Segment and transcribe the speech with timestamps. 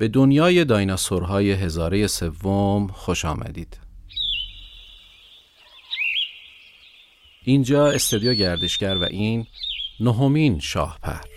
[0.00, 3.80] به دنیای دایناسورهای هزاره سوم خوش آمدید.
[7.44, 9.46] اینجا استودیو گردشگر و این
[10.00, 11.29] نهمین شاهپر.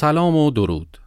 [0.00, 0.98] سلام و درود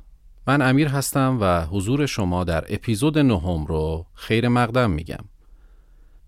[0.47, 5.25] من امیر هستم و حضور شما در اپیزود نهم رو خیر مقدم میگم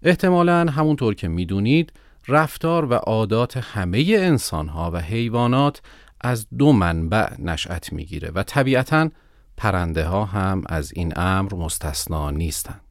[0.03, 1.93] احتمالا همونطور که می‌دونید
[2.27, 5.81] رفتار و عادات همه انسانها و حیوانات
[6.21, 9.09] از دو منبع نشأت می‌گیره و طبیعتا
[9.57, 12.81] پرنده ها هم از این امر مستثنا نیستند.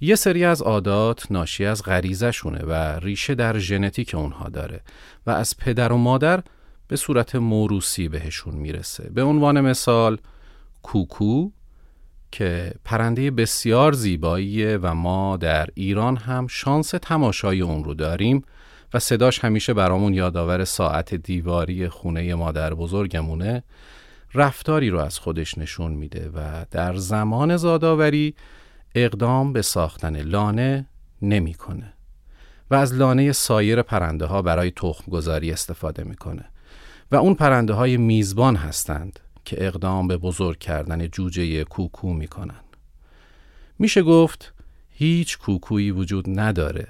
[0.00, 4.80] یه سری از عادات ناشی از غریزه شونه و ریشه در ژنتیک اونها داره
[5.26, 6.42] و از پدر و مادر
[6.92, 9.10] به صورت موروسی بهشون می‌رسه.
[9.10, 10.18] به عنوان مثال
[10.82, 11.50] کوکو
[12.32, 18.44] که پرنده بسیار زیباییه و ما در ایران هم شانس تماشای اون رو داریم
[18.94, 23.62] و صداش همیشه برامون یادآور ساعت دیواری خونه مادر بزرگمونه.
[24.34, 28.34] رفتاری رو از خودش نشون میده و در زمان زادآوری
[28.94, 30.86] اقدام به ساختن لانه
[31.22, 31.92] نمی‌کنه
[32.70, 36.51] و از لانه سایر پرنده ها برای تخم گذاری استفاده می‌کنه.
[37.12, 42.60] و اون پرنده های میزبان هستند که اقدام به بزرگ کردن جوجه کوکو می‌کنن.
[43.78, 44.54] میشه گفت
[44.90, 46.88] هیچ کوکویی وجود نداره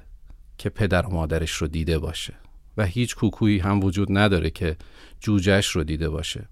[0.58, 2.34] که پدر و مادرش رو دیده باشه
[2.76, 4.76] و هیچ کوکویی هم وجود نداره که
[5.20, 6.48] جوجهش رو دیده باشه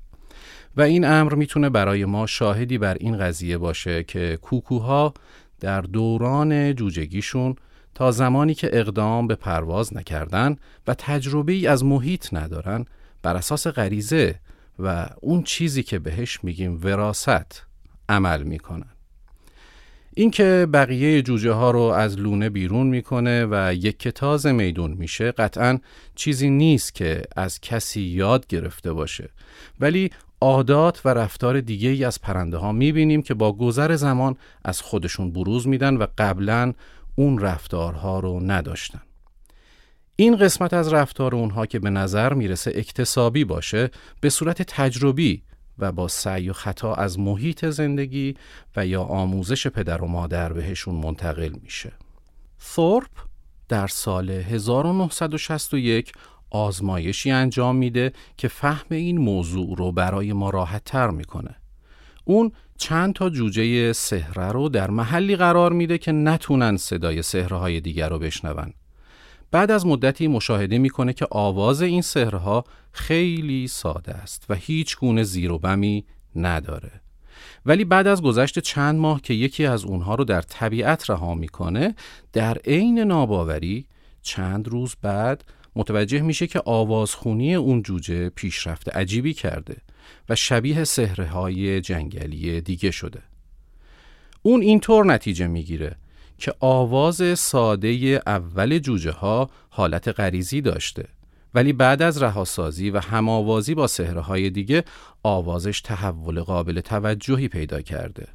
[0.76, 5.14] و این امر می‌تونه برای ما شاهدی بر این قضیه باشه که کوکوها
[5.60, 7.56] در دوران جوجگیشون
[7.94, 10.56] تا زمانی که اقدام به پرواز نکردن
[10.86, 12.84] و تجربه ای از محیط ندارن
[13.22, 14.40] بر اساس غریزه
[14.78, 17.66] و اون چیزی که بهش میگیم وراست
[18.08, 18.90] عمل می‌کنن.
[20.14, 25.78] اینکه بقیه جوجه ها رو از لونه بیرون می‌کنه و یک کتاز میدون میشه قطعا
[26.14, 29.30] چیزی نیست که از کسی یاد گرفته باشه.
[29.80, 30.10] ولی
[30.40, 35.32] عادات و رفتار دیگه ای از پرنده ها می‌بینیم که با گذر زمان از خودشون
[35.32, 36.72] بروز میدن و قبلا
[37.14, 39.02] اون رفتارها رو نداشتن.
[40.20, 45.42] این قسمت از رفتار اونها که به نظر می‌رسه اکتسابی باشه به صورت تجربی
[45.78, 48.36] و با سعی و خطا از محیط زندگی
[48.76, 51.92] و یا آموزش پدر و مادر بهشون منتقل میشه.
[52.62, 53.10] ثورپ
[53.68, 56.12] در سال 1961
[56.50, 61.54] آزمایشی انجام میده که فهم این موضوع رو برای ما راحت تر می‌کنه.
[62.24, 67.80] اون چند تا جوجه سهره رو در محلی قرار میده که نتونن صدای سهره های
[67.80, 68.72] دیگر رو بشنون
[69.50, 75.22] بعد از مدتی مشاهده می‌کنه که آواز این سهرها خیلی ساده است و هیچ گونه
[75.22, 76.04] زیر و بمی
[76.36, 77.00] نداره.
[77.66, 81.94] ولی بعد از گذشت چند ماه که یکی از اونها رو در طبیعت رها می‌کنه
[82.32, 83.86] در عین ناباوری
[84.22, 85.44] چند روز بعد
[85.76, 89.76] متوجه میشه که آوازخونی اون جوجه پیشرفت عجیبی کرده
[90.28, 93.22] و شبیه سهره های جنگلی دیگه شده.
[94.42, 95.96] اون اینطور نتیجه می‌گیره
[96.40, 101.04] که آواز ساده اول جوجه ها حالت غریزی داشته.
[101.54, 104.84] ولی بعد از رهاسازی و هماوازی با سهره های دیگه
[105.22, 108.28] آوازش تحول قابل توجهی پیدا کرده.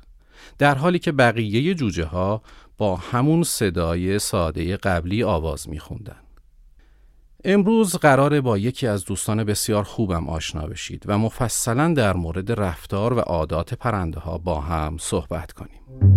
[0.57, 2.41] در حالی که بقیه جوجه ها
[2.77, 6.19] با همون صدای ساده قبلی آواز میخوندن.
[7.45, 13.13] امروز قراره با یکی از دوستان بسیار خوبم آشنا بشید و مفصلا در مورد رفتار
[13.13, 16.14] و عادات پرنده ها با هم صحبت کنیم.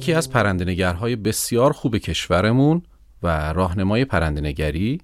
[0.00, 2.82] یکی از پرندنگرهای بسیار خوب کشورمون
[3.22, 5.00] و راهنمای پرندنگری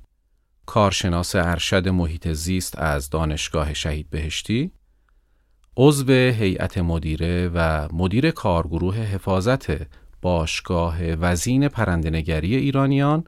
[0.66, 4.70] کارشناس ارشد محیط زیست از دانشگاه شهید بهشتی
[5.76, 9.66] عضو هیئت مدیره و مدیر کارگروه حفاظت
[10.22, 13.24] باشگاه وزین پرندنگری ایرانیان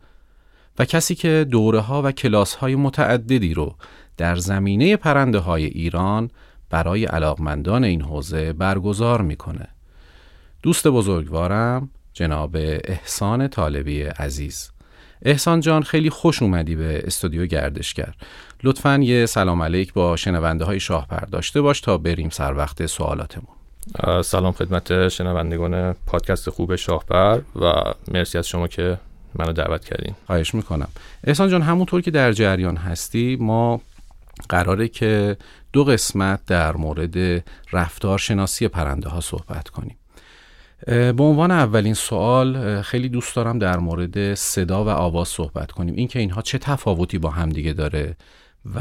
[0.78, 3.76] و کسی که دوره ها و کلاس های متعددی رو
[4.16, 6.30] در زمینه پرنده های ایران
[6.70, 9.77] برای علاقمندان این حوزه برگزار می‌کنه.
[10.62, 14.70] دوست بزرگوارم جناب احسان طالبی عزیز.
[15.22, 18.14] احسان جان خیلی خوش اومدی به استودیو گردشگر.
[18.62, 23.55] لطفا یه سلام علیک با شنونده های شاهپر داشته باش تا بریم سر وقت سوالاتمون.
[24.22, 27.72] سلام خدمت شنوندگان پادکست خوب شاهپر و
[28.12, 28.99] مرسی از شما که
[29.34, 30.14] منو دعوت کردین.
[30.26, 30.88] خواهش می‌کنم.
[31.25, 33.81] احسان جان همونطور که در جریان هستی ما
[34.49, 35.37] قراره که
[35.72, 39.96] دو قسمت در مورد رفتار شناسی پرنده ها صحبت کنیم.
[40.88, 45.94] به عنوان اولین سوال خیلی دوست دارم در مورد صدا و آواز صحبت کنیم.
[45.94, 48.17] اینکه اینها چه تفاوتی با همدیگه داره
[48.75, 48.81] و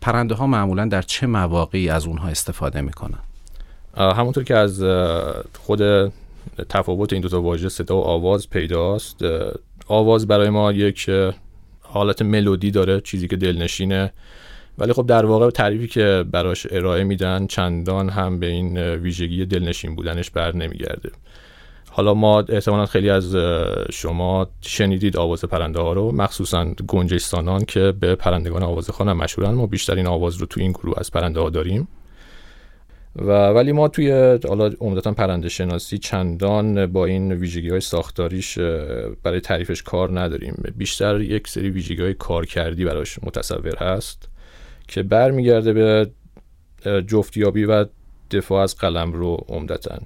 [0.00, 3.18] پرنده ها معمولا در چه مواقعی از اونها استفاده می‌کنن؟
[3.96, 4.82] همونطور که از
[5.58, 6.12] خود
[6.68, 9.20] تفاوت این دو تا واژه صدا و آواز پیداست
[9.86, 11.10] آواز برای ما یک
[11.80, 14.12] حالت ملودی داره چیزی که دلنشینه.
[14.78, 19.94] ولی خب در واقع تعریفی که براش ارائه میدن چندان هم به این ویژگی دلنشین
[19.94, 21.10] بودنش بر نمیگرده.
[21.92, 23.36] حالا ما احتمالا خیلی از
[23.92, 26.12] شما شنیدید آواز پرنده ها رو.
[26.12, 29.50] مخصوصا گنجستانان که به پرندگان آواز خانم مشهورن.
[29.50, 31.88] ما بیشترین آواز رو تو این گروه از پرنده ها داریم.
[33.16, 38.58] و ولی ما توی حالا عمدتا پرنده شناسی چندان با این ویژگی های ساختاریش
[39.22, 40.62] برای تعریفش کار نداریم.
[40.76, 44.28] بیشتر یک سری ویژگی های کارکردی براش متصور هست
[44.88, 46.10] که برمیگرده به
[47.06, 47.86] جفتیابی و
[48.30, 49.98] دفاع از قلم رو عمدتا.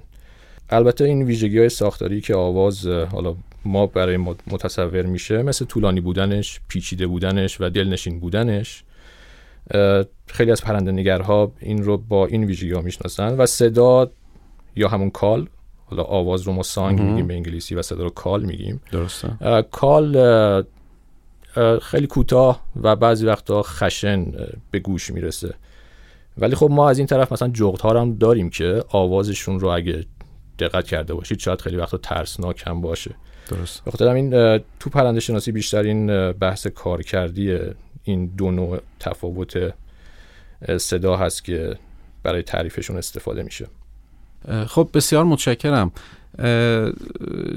[0.69, 3.35] البته این ویژگی های ساختاری که آواز حالا
[3.65, 8.83] ما برای متصور میشه مثل طولانی بودنش پیچیده بودنش و دلنشین بودنش
[10.27, 14.11] خیلی از پرنده نگرها این رو با این ویژگی ها می‌شناسن و صدا
[14.75, 15.47] یا همون کال
[15.85, 18.81] حالا آواز رو ما سانگ میگیم به انگلیسی و صدا رو کال میگیم.
[18.91, 19.29] درسته.
[19.71, 20.63] کال
[21.81, 24.25] خیلی کوتاه و بعضی وقتا خشن
[24.71, 25.53] به گوش می‌رسه.
[26.37, 30.05] ولی خب ما از این طرف مثلا جغت هم داریم که آوازشون رو اگه
[30.59, 33.15] دقت کرده باشید شاید خیلی وقتا ترسناک هم باشه.
[33.49, 33.85] درست.
[33.85, 37.59] بخاطر این تو پرنده شناسی بیشتر این بحث کارکردی
[38.03, 39.73] این دو نوع تفاوت
[40.77, 41.77] صدا هست که
[42.23, 43.67] برای تعریفشون استفاده میشه.
[44.67, 45.91] خب بسیار متشکرم.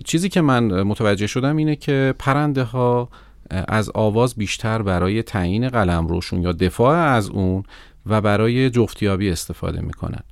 [0.04, 3.08] چیزی که من متوجه شدم اینه که پرنده ها
[3.50, 7.62] از آواز بیشتر برای تعیین قلم روشون یا دفاع از اون
[8.06, 10.22] و برای جفتیابی استفاده می‌کنن.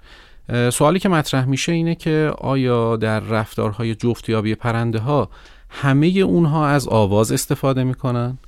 [0.73, 5.29] سوالی که مطرح میشه اینه که آیا در رفتارهای جفتیابی پرنده ها
[5.71, 8.39] همه اونها از آواز استفاده می‌کنن؟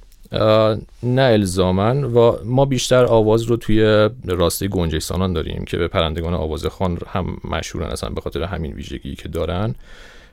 [1.02, 6.66] نه الزامن و ما بیشتر آواز رو توی راسته گنجستانان داریم که به پرندگان آواز
[6.66, 9.74] خان هم مشهورن اصلا به خاطر همین ویژگی که دارن.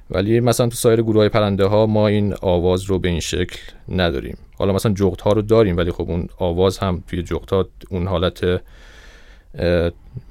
[0.10, 3.60] ولی مثلا تو سایر گروه های پرنده ها ما این آواز رو به این شکل
[3.90, 4.38] نداریم.
[4.58, 8.08] حالا مثلا جغت ها رو داریم ولی خب اون آواز هم توی جغت ها اون
[8.08, 8.62] حالت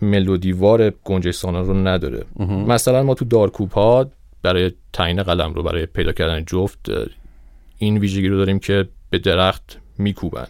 [0.02, 2.24] ملودیوار گنجستانه رو نداره.
[2.68, 4.10] مثلا ما تو دارکوب ها
[4.42, 6.90] برای تعیین قلم رو برای پیدا کردن جفت
[7.78, 10.46] این ویژگی رو داریم که به درخت میکوبن.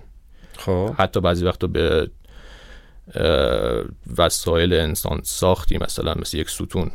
[0.56, 0.90] خب.
[0.98, 2.10] حتی بعضی وقتا به
[4.18, 6.90] وسایل انسان ساختی مثلا مثل یک ستون.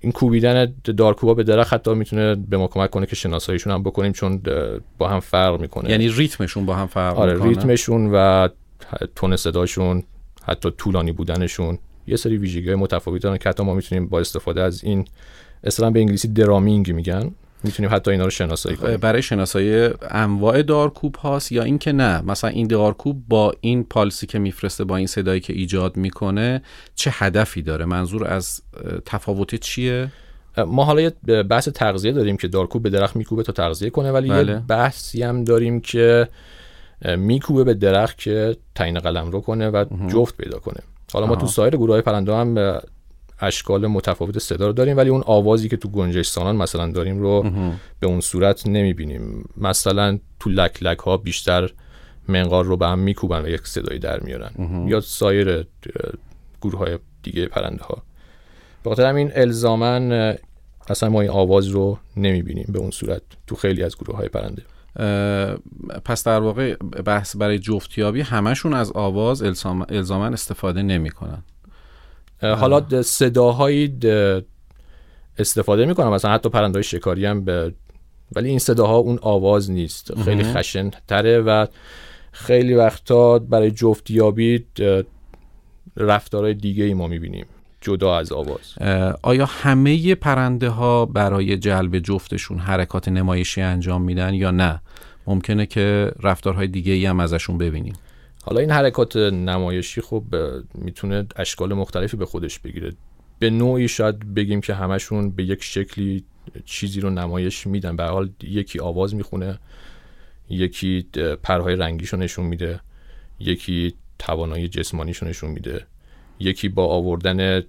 [0.00, 4.12] این کوبیدن دارکوبا به درخت حتی می‌تونه به ما کمک کنه که شناساییشون هم بکنیم
[4.12, 4.42] چون
[4.98, 5.90] با هم فرق می‌کنه.
[5.90, 7.48] یعنی ریتمشون با هم فرق آره می‌کنه.
[7.48, 8.48] ریتمشون و
[9.16, 10.02] تون صداشون
[10.50, 11.78] حتی طولانی بودنشون.
[12.06, 15.04] یه سری ویژگی متفاوتی دارن که حتی ما می‌تونیم با استفاده از این
[15.64, 17.30] اصلا به انگلیسی درامینگ میگن.
[17.62, 18.96] می‌تونیم حتی اینا رو شناسایی کنیم.
[18.96, 24.38] برای شناسایی انواع دارکوب هاست یا اینکه نه؟ مثلا این دارکوب با این پالسی که
[24.38, 26.62] میفرسته با این صدایی که ایجاد می‌کنه
[26.94, 28.62] چه هدفی داره؟ منظور از
[29.06, 30.12] تفاوت چیه؟
[30.66, 34.28] ما حالا یه بحث تغذیه داریم که دارکوب به درخت میکوبه تا تغذیه کنه ولی
[34.28, 34.52] بله.
[34.52, 36.28] یه بحثی هم داریم که
[37.04, 40.80] میکوبه به درخت که تعیین قلم رو کنه و جفت پیدا کنه.
[41.12, 41.36] حالا ما.
[41.36, 42.80] تو سایر گروه های پرنده هم
[43.40, 47.50] اشکال متفاوت صدا رو داریم ولی اون آوازی که تو گنجشتانان مثلا داریم رو
[48.00, 49.48] به اون صورت نمی‌بینیم.
[49.56, 51.70] مثلا تو لک لک ها بیشتر
[52.28, 54.50] منقار رو به هم میکوبن و یک صدایی در میارن.
[54.88, 55.66] یا سایر
[56.62, 58.02] گروه های دیگه پرنده ها
[58.82, 60.36] به خاطر همین الزامن
[60.88, 64.62] اصلا ما این آواز رو نمی‌بینیم به اون صورت تو خیلی از گروه های پرنده.
[66.04, 71.42] پس در واقع بحث برای جفتیابی همشون از آواز الزام- الزاما استفاده نمی‌کنن.
[72.42, 73.98] حالا صداهایی
[75.38, 76.12] استفاده می‌کنم.
[76.12, 77.74] مثلا حتی پرنده های شکاری هم به
[78.32, 80.22] ولی این صداها اون آواز نیست.
[80.22, 81.66] خیلی خشن تره و
[82.32, 84.66] خیلی وقتا برای جفتیابی
[85.96, 87.46] رفتارهای دیگه ای ما می‌بینیم.
[87.80, 88.78] جدا از آواز.
[89.22, 94.80] آیا همه پرنده ها برای جلب جفتشون حرکات نمایشی انجام میدن یا نه؟
[95.26, 97.94] ممکنه که رفتارهای دیگه ای هم ازشون ببینیم.
[98.42, 100.24] حالا این حرکات نمایشی خب
[100.74, 102.92] می‌تونه اشکال مختلفی به خودش بگیره.
[103.38, 106.24] به نوعی شاید بگیم که همشون به یک شکلی
[106.64, 107.96] چیزی رو نمایش میدن.
[107.96, 109.58] به حال یکی آواز می‌خونه
[110.50, 111.06] یکی
[111.42, 112.80] پرهای رنگیشو نشون میده
[113.40, 115.86] یکی توانایی جسمانیشو نشون میده.
[116.40, 117.62] یکی با آوردن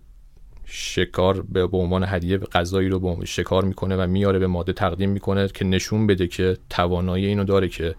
[0.65, 5.47] شکار به عنوان هدیه غذایی رو به شکار می‌کنه و میاره به ماده تقدیم می‌کنه
[5.47, 7.95] که نشون بده که توانایی اینو داره که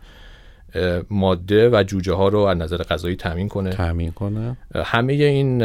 [1.10, 3.70] ماده و جوجه ها رو از نظر غذایی تامین کنه.
[3.70, 4.56] تامین کنه.
[4.74, 5.62] همه این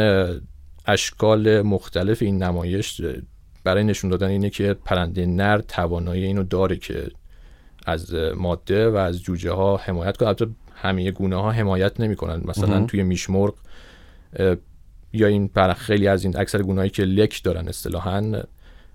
[0.86, 3.00] اشکال مختلف این نمایش
[3.64, 7.06] برای نشون دادن اینه که پرنده نر توانایی اینو داره که
[7.86, 10.28] از ماده و از جوجه ها حمایت کنه.
[10.28, 12.42] البته همه گونه ها حمایت نمی‌کنن.
[12.44, 13.54] مثلا توی میشمرغ
[15.12, 18.42] یا این برای خیلی از این اکثر گونه‌ای که لک دارن اصطلاحا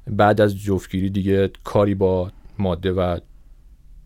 [0.08, 3.20] بعد از جفتگیری دیگه کاری با ماده و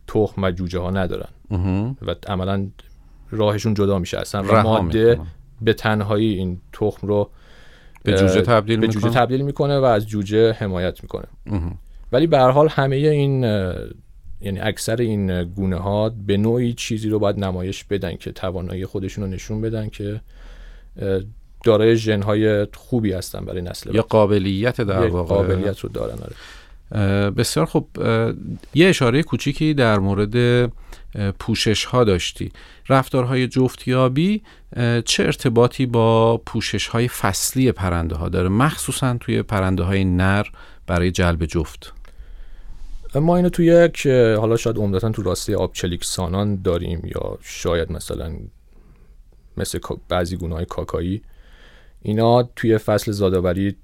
[0.08, 1.30] تخم و جوجه ها ندارن.
[2.02, 2.68] و عملا
[3.32, 4.18] راهشون جدا میشه.
[4.20, 5.20] اصلا و ماده
[5.62, 7.30] به تنهایی این تخم رو
[8.04, 11.28] به جوجه تبدیل به جوجه تبدیل می‌کنه و از جوجه حمایت می‌کنه.
[12.12, 13.44] ولی به هر حال همه این
[14.42, 19.24] یعنی اکثر این گونه ها به نوعی چیزی رو باید نمایش بدن که توانایی خودشون
[19.24, 20.22] رو نشون بدن که
[21.68, 25.36] دارای ژن های خوبی هستن برای نسل یا قابلیت در واقع.
[25.36, 26.36] قابلیت رو دارن آره.
[27.32, 27.86] بسیار خب
[28.74, 30.70] یه اشاره کوچیکی در مورد
[31.40, 32.52] پوشش ها داشتی.
[32.90, 34.42] رفتارهای جفتیابی
[35.06, 40.46] چه ارتباطی با پوشش های فصلی پرنده ها داره؟ مخصوصا توی پرنده های نر
[40.88, 41.94] برای جلب جفت.
[43.16, 48.34] ما اینو توی یک حالا شاید عمدتا تو راسته آبچلیک سانان داریم یا شاید مثلا
[49.58, 51.22] مثل بعضی گونه های کاکایی.
[52.08, 53.76] اینا توی فصل زادآوری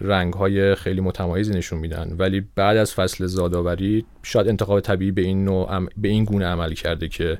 [0.00, 2.16] رنگ های خیلی متمایزی نشون میدن.
[2.18, 6.74] ولی بعد از فصل زادآوری شاید انتخاب طبیعی به این نوع به این گونه عمل
[6.74, 7.38] کرده که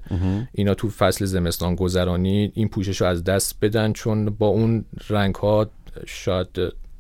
[0.53, 5.35] اینا تو فصل زمستان گذرانی این پوشش رو از دست بدن چون با اون رنگ
[5.35, 5.71] ها
[6.07, 6.49] شاید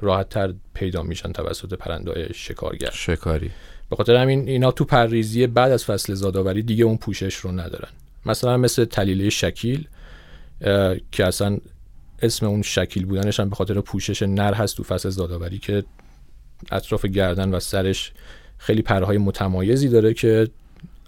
[0.00, 2.90] راحت تر پیدا میشن توسط پرنده شکارگر.
[2.92, 3.50] شکاری.
[3.90, 7.90] به خاطر همین اینا تو پرریزی بعد از فصل زادآوری دیگه اون پوشش رو ندارن.
[8.26, 9.88] مثلا مثل تلیله شکیل
[11.12, 11.58] که اصلا
[12.22, 15.84] اسم اون شکیل بودنش هم به خاطر پوشش نر هست تو فصل زادآوری که
[16.72, 18.12] اطراف گردن و سرش
[18.58, 20.48] خیلی پرهای متمایزی داره که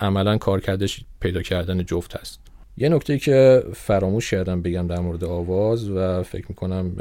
[0.01, 2.41] عملا کارکردش پیدا کردن جفت هست.
[2.77, 6.93] یه نکته که فراموش کردم بگم در مورد آواز و فکر می‌کنم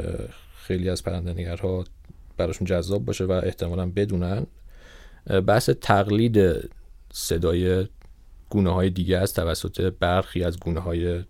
[0.56, 1.84] خیلی از پرندنگرها
[2.36, 4.46] براشون جذاب باشه و احتمالا بدونن
[5.46, 6.38] بحث تقلید
[7.12, 7.86] صدای
[8.50, 11.22] گونه های دیگه است توسط برخی از گونه های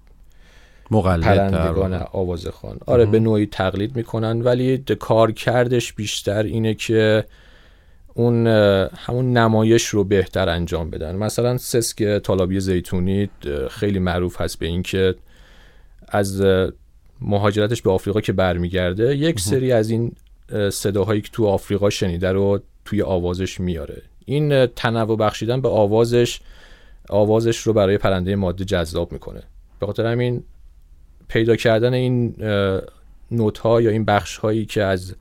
[1.00, 7.24] پرندگان آواز خان آره به نوعی تقلید می‌کنن ولی کارکردش بیشتر اینه که
[8.14, 8.46] اون
[8.96, 11.16] همون نمایش رو بهتر انجام بدن.
[11.16, 13.30] مثلا سسک طالابی زیتونی
[13.70, 15.14] خیلی معروف هست به اینکه
[16.08, 16.42] از
[17.20, 20.12] مهاجرتش به آفریقا که برمیگرده یک سری از این
[20.72, 24.02] صداهایی که تو آفریقا شنیده رو توی آوازش میاره.
[24.24, 26.40] این تنوع بخشیدن به آوازش
[27.08, 29.42] آوازش رو برای پرنده ماده جذاب می‌کنه.
[29.80, 30.44] به خاطر همین
[31.32, 32.34] پیدا کردن این
[33.30, 35.14] نوت ها یا این بخش هایی که از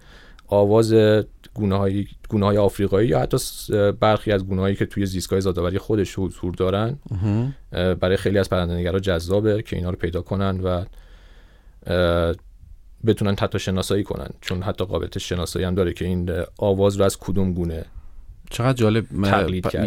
[0.48, 0.94] آواز
[1.54, 3.38] گونه های, گونه های آفریقایی یا حتی
[4.00, 6.98] برخی از گونه هایی که توی زیستگاه زادآوری خودش حضور دارن
[7.72, 10.86] برای خیلی از پرنده‌نگرا جذابه که اینا رو پیدا کنن و
[13.06, 14.30] بتونن حتی شناسایی کنن.
[14.42, 17.86] چون حتی قابلیت شناسایی هم داره که این آواز رو از کدوم گونه
[18.50, 19.06] چقدر جالب.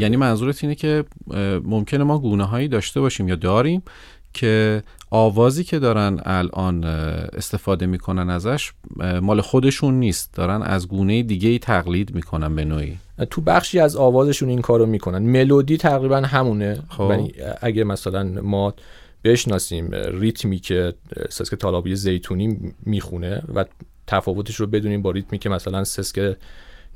[0.00, 1.04] یعنی منظورت اینه که
[1.64, 3.82] ممکنه ما گونه هایی داشته باشیم یا داریم
[4.34, 8.72] که آوازی که دارن الان استفاده می‌کنن ازش
[9.22, 10.34] مال خودشون نیست.
[10.34, 12.98] دارن از گونه دیگه ای تقلید می‌کنن به نوعی.
[13.30, 15.18] تو بخشی از آوازشون این کارو می‌کنن.
[15.18, 16.82] ملودی تقریبا همونه.
[16.88, 17.08] خب.
[17.10, 18.74] یعنی اگه مثلا ما
[19.24, 20.94] بشناسیم ریتمی که
[21.30, 23.64] سسک طالابی زیتونی می‌خونه و
[24.06, 26.36] تفاوتش رو بدونیم با ریتمی که مثلا سسک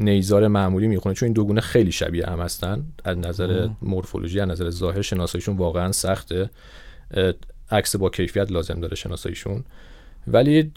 [0.00, 2.83] نیزار معمولی می‌خونه چون این دو گونه خیلی شبیه هم هستن.
[3.04, 6.50] از نظر مورفولوژی از نظر ظاهر شناساییشون واقعا سخته.
[7.70, 9.64] عکس با کیفیت لازم داره شناساییشون.
[10.26, 10.72] ولی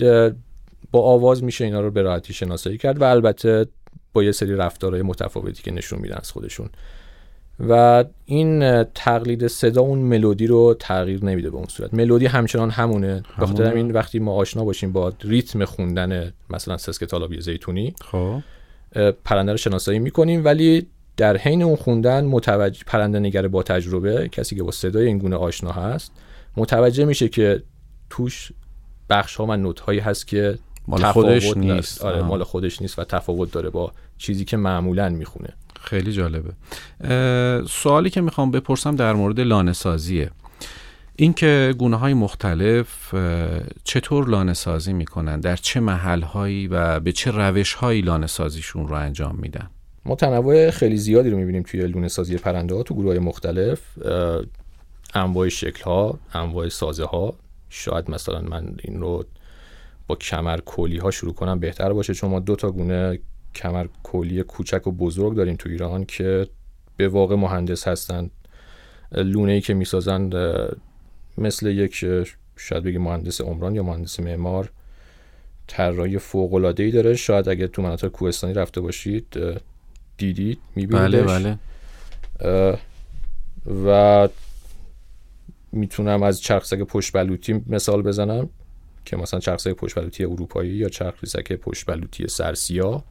[0.92, 3.68] با آواز میشه اینا رو به راحتی شناسایی کرد و البته
[4.14, 6.70] با یه سری رفتارهای متفاوتی که نشون میدن از خودشون.
[7.70, 11.94] و این تقلید صدا اون ملودی رو تغییر نمیده به اون صورت.
[11.94, 13.24] ملودی همچنان همونه.
[13.40, 18.42] به خاطر این وقتی ما آشنا باشیم با ریتم خوندن مثلا سسک زیتونی خب.
[19.26, 20.46] پرنده رو شناسایی می‌کنیم.
[20.46, 20.88] ولی
[21.18, 25.36] در حین اون خوندن متوجه پرنده نگر با تجربه کسی که با صدای این گونه
[25.36, 26.12] آشنا هست
[26.58, 27.64] متوجه میشه که
[28.10, 28.52] توش
[29.10, 32.02] بخش ها و نوت هایی هست که مال خودش نیست.
[32.02, 35.50] آره مال خودش نیست و تفاوت داره با چیزی که معمولا می‌خونه.
[35.82, 36.54] خیلی جالبه.
[37.68, 40.32] سوالی که می‌خوام بپرسم در مورد لانه سازیه
[41.16, 43.16] اینکه گونه های مختلف
[43.84, 48.88] چطور لانه سازی می‌کنن؟ در چه محل هایی و به چه روش هایی لانه سازیشون
[48.88, 49.70] رو انجام میدن؟
[50.06, 53.82] ما تنوع خیلی زیادی رو می‌بینیم توی لونه سازی پرنده ها تو گروه های مختلف
[55.14, 57.36] انواع شکل ها انواع سازه ها
[57.70, 59.26] شاید مثلا من این رو
[60.08, 63.20] با کمر کلی ها شروع کنم بهتر باشه چون ما دو تا گونه
[63.56, 66.48] کمر کلی کوچک و بزرگ داریم تو ایران که
[66.98, 68.30] به واقع مهندس هستن.
[69.12, 70.30] لونه ای که می‌سازن
[71.38, 72.06] مثل یک
[72.56, 74.72] شاید بگی مهندس عمران یا مهندس معمار
[75.68, 77.16] طراحی فوق العاده ای داره.
[77.16, 79.38] شاید اگه تو مناطق کوهستانی رفته باشید
[80.18, 81.58] دیدید؟ میبینیدش؟ بله
[82.40, 82.78] بله.
[83.86, 84.30] و
[85.72, 88.50] می‌تونم از چرخسک پشت بلوطی مثال بزنم
[89.06, 93.04] که مثلا چرخسک پشت بلوطی اروپایی یا چرخسک پشت بلوطی سرسیا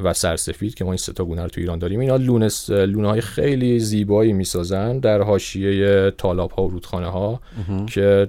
[0.00, 2.00] و سرسفید که ما این سه تا گونه رو تو ایران داریم.
[2.00, 7.40] اینا لونه لونه های خیلی زیبایی می‌سازن در حاشیه تالاب ها و رودخانه ها
[7.86, 8.28] که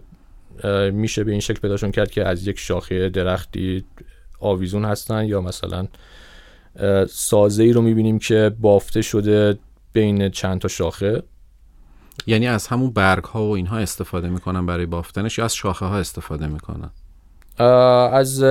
[0.91, 3.83] میشه به این شکل پیداشون کرد که از یک شاخه درختی
[4.39, 5.87] آویزون هستن یا مثلا
[7.09, 9.57] سازه ای رو می‌بینیم که بافته شده
[9.93, 11.23] بین چند تا شاخه.
[12.27, 15.97] یعنی از همون برگ ها و اینها استفاده می‌کنن برای بافتنش یا از شاخه ها
[15.97, 16.89] استفاده می‌کنن؟
[18.13, 18.43] از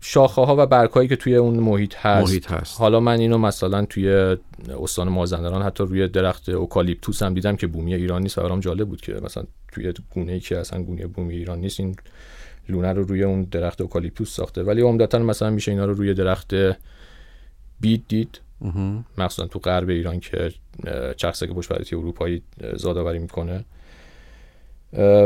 [0.00, 2.30] شاخه ها و برگ هایی که توی اون محیط هست.
[2.30, 2.80] محیط هست.
[2.80, 4.36] حالا من اینو مثلا توی
[4.82, 8.88] استان مازندران حتی روی درخت اوکالیپتوس هم دیدم که بومی ایران نیست و برام جالب
[8.88, 11.96] بود که مثلا توی گونه ای که اصلا گونه بومی ایران نیست این
[12.68, 14.62] لونه رو روی اون درخت اوکالیپتوس ساخته.
[14.62, 16.54] ولی عمدتا مثلا میشه اینا رو روی درخت
[17.80, 18.40] بید دید.
[19.18, 20.52] مخصوصا تو غرب ایران که
[21.16, 22.42] چرخسک پشت اروپایی
[22.76, 23.64] زادآوری می‌کنه.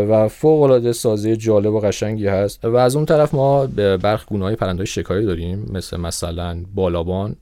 [0.08, 2.64] و فوق العاده سازه جالب و قشنگی هست.
[2.64, 7.36] و از اون طرف ما به برخ گونه های پرنده شکاری داریم مثل مثلا بالابان.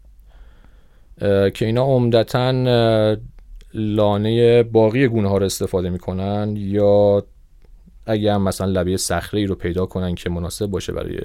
[1.55, 3.17] که اینا عمدتا
[3.75, 7.25] لانه باقی گونه ها رو استفاده می‌کنن یا
[8.07, 11.19] اگه هم مثلا لبه صخره ای رو پیدا کنن که مناسب باشه برای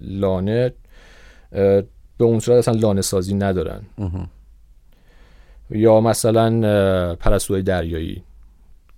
[0.00, 0.72] لانه
[2.18, 3.82] به اون صورت اصلا لانه سازی ندارن
[5.70, 8.22] یا مثلا پرستوهای دریایی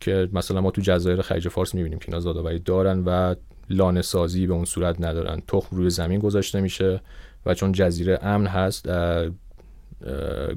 [0.01, 3.35] که مثلا ما تو جزایر خلیج فارس می‌بینیم که اینا زادآوری دارن و
[3.71, 5.43] لانه سازی به اون صورت ندارن.
[5.49, 7.01] تخم روی زمین گذاشته میشه
[7.47, 8.89] و چون جزیره امن هست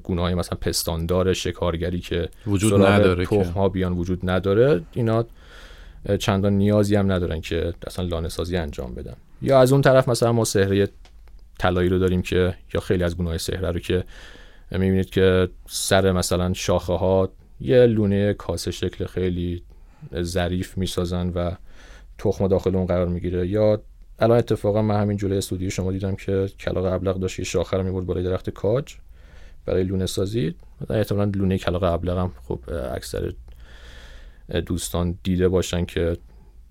[0.04, 5.26] گونه های مثلا پستاندار شکارگری که وجود نداره تخم ها بیان وجود نداره اینا
[6.20, 9.16] چندان نیازی هم ندارن که اصلا لانه سازی انجام بدن.
[9.42, 10.88] یا از اون طرف مثلا ما سهره
[11.64, 14.04] طلایی رو داریم که یا خیلی از گونه های سهره رو که
[14.72, 19.64] می‌بینید که سر مثلا شاخه ها یه لونه کاسه شکل خیلی
[20.22, 21.52] ظریف می‌سازن و
[22.18, 23.48] تخم داخل اون قرار می‌گیره.
[23.48, 23.82] یا
[24.20, 27.84] الان اتفاقا من همین جلوی استودیو شما دیدم که کلاق ابلق داشت یه شاخه رو
[27.84, 28.96] می‌برد بالای درخت کاج
[29.66, 30.56] برای لونه سازی.
[30.90, 32.60] احتمالاً لونه کلاق ابلق هم خب
[32.94, 33.34] اکثر
[34.66, 36.18] دوستان دیده باشن که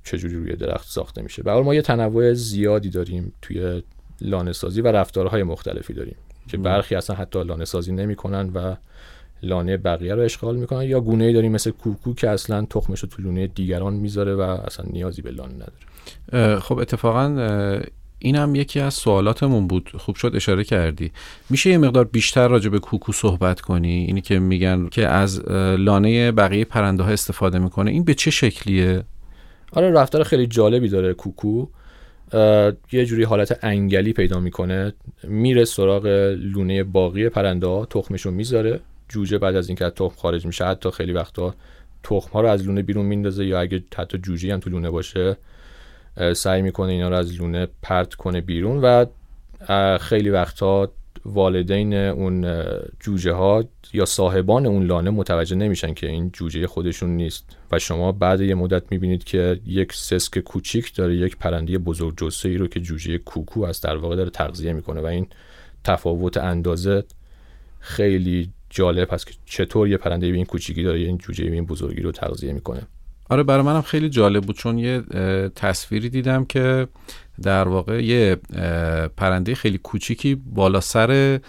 [0.05, 1.43] چجوری روی درخت ساخته میشه.
[1.43, 3.83] به ما یه تنوع زیادی داریم توی
[4.21, 6.17] لانه سازی و رفتارهای مختلفی داریم
[6.49, 8.77] که برخی اصلا حتی لانه سازی نمی‌کنن و
[9.43, 13.09] لانه بقیه رو اشغال می‌کنن یا گونه ای داریم مثل کوکو که اصلا تخمش رو
[13.09, 16.59] تو لانه دیگران می‌ذاره و اصلا نیازی به لانه نداره.
[16.59, 17.81] خب اتفاقا
[18.19, 19.91] این هم یکی از سوالاتمون بود.
[19.99, 21.13] خوب شد اشاره کردی.
[21.51, 25.49] میشه یه مقدار بیشتر راجع به کوکو صحبت کنی؟ اینی که میگن که از
[25.79, 27.91] لانه بقیه پرنده ها استفاده می‌کنه.
[27.91, 29.03] این به چه شکلیه؟
[29.73, 31.67] آره رفتار خیلی جالبی داره کوکو.
[32.93, 34.93] یه جوری حالت انگلی پیدا می‌کنه.
[35.25, 36.07] میره سراغ
[36.39, 38.81] لونه باقی پرنده ها تخمشو می‌ذاره.
[39.09, 41.55] جوجه بعد از اینکه تخم خارج میشه حتی خیلی وقتا
[42.03, 45.37] تخم ها رو از لونه بیرون میندازه یا اگه حتی جوجه هم تو لونه باشه
[46.33, 49.07] سعی می‌کنه اینا رو از لونه پرت کنه بیرون و
[49.99, 50.93] خیلی وقتا
[51.25, 52.65] والدین اون
[53.01, 57.57] جوجه ها یا صاحبان اون لانه متوجه نمیشن که این جوجه خودشون نیست.
[57.73, 62.49] و شما بعد یه مدت می‌بینید که یک سسک کوچیک داره یک پرنده بزرگ جسه
[62.49, 65.01] ای رو که جوجه کوکو است در واقع داره تغذیه می‌کنه.
[65.01, 65.27] و این
[65.85, 67.05] تفاوت اندازه
[67.81, 71.67] خیلی جالب هست که چطور یه پرنده به این کوچیکی داره این جوجه به این
[71.67, 72.87] بزرگی رو تغذیه می‌کنه.
[73.33, 75.03] آره برای منم خیلی جالب بود چون یه
[75.57, 76.89] تصویری دیدم که
[77.43, 78.37] در واقع یه
[79.17, 81.41] پرنده خیلی کوچیکی بالا سر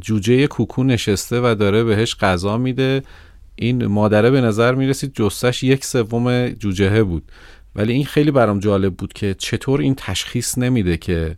[0.00, 3.02] جوجه کوکو نشسته و داره بهش غذا میده.
[3.56, 7.32] این مادره به نظر می‌رسید جستش یک سوم جوجهه بود.
[7.76, 11.36] ولی این خیلی برام جالب بود که چطور این تشخیص نمیده که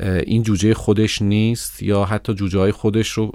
[0.00, 3.32] این جوجه خودش نیست یا حتی جوجه های خودش رو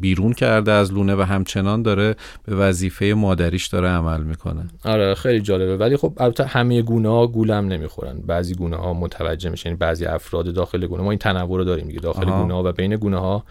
[0.00, 4.68] بیرون کرده از لونه و همچنان داره به وظیفه مادریش داره عمل می‌کنه.
[4.84, 5.76] آره خیلی جالبه.
[5.76, 8.20] ولی خب البته همه گونه ها گولم نمی‌خورن.
[8.26, 11.02] بعضی گونه ها متوجه میشن یعنی بعضی افراد داخل گونه.
[11.02, 12.00] ما این تنوع رو داریم دیگه.
[12.00, 13.44] داخل گونه ها و بین گونه ها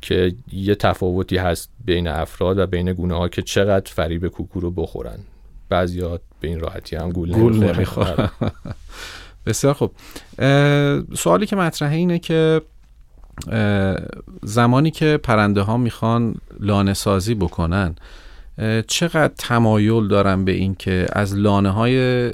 [0.00, 4.70] که یه تفاوتی هست بین افراد و بین گونه ها که چقدر فریب کوکو رو
[4.70, 5.18] بخورن.
[5.68, 8.30] بعضیا به این راحتی هم گول, گول نمی‌خورن.
[9.46, 9.92] بسیار خوب.
[11.14, 12.62] سوالی که مطرحه اینه که
[14.42, 17.94] زمانی که پرنده ها می‌خوان لانه سازی بکنن
[18.86, 22.30] چقدر تمایل دارن به این که از لانه های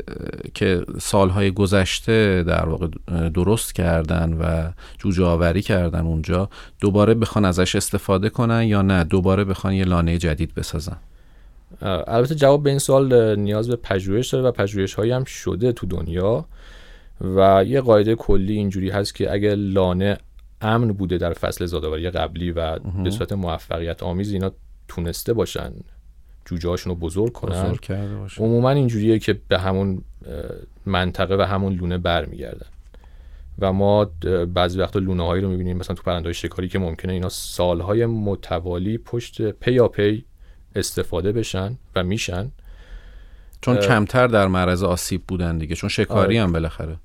[0.54, 2.88] که سالهای گذشته در واقع
[3.34, 6.48] درست کردن و جوجه آوری کردن اونجا
[6.80, 10.96] دوباره بخوان ازش استفاده کنن یا نه؟ دوباره بخوان یه لانه جدید بسازن؟
[12.06, 15.86] البته جواب به این سال نیاز به پژوهش داره و پژوهش هایی هم شده تو
[15.86, 16.44] دنیا.
[17.20, 20.18] و یه قاعده کلی اینجوری هست که اگه لانه
[20.60, 24.52] امن بوده در فصل زادآوری قبلی و به صورت موفقیت آمیز اینا
[24.88, 25.72] تونسته باشن
[26.44, 27.64] جوجه هاشون رو بزرگ کنن.
[27.64, 28.14] بزرگ کرده.
[28.38, 30.02] عموما اینجوریه که به همون
[30.86, 32.66] منطقه و همون لونه برمیگردن.
[33.58, 34.04] و ما
[34.54, 38.98] بعضی وقتا لونه هایی رو می‌بینیم مثلا تو پرنده شکاری که ممکنه اینا سالهای متوالی
[38.98, 40.24] پشت پی یا پی
[40.76, 42.50] استفاده بشن و میشن.
[43.62, 46.46] چون کمتر در معرض آسیب بودن دیگه چون شکاری آره.
[46.46, 46.96] هم بالاخره.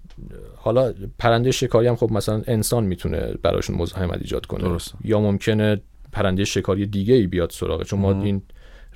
[0.55, 4.63] حالا پرنده شکاری هم خب مثلا انسان می‌تونه براشون مزاحمت ایجاد کنه.
[4.63, 4.93] درست.
[5.03, 8.41] یا ممکنه پرنده شکاری دیگه ای بیاد سراغه چون ما این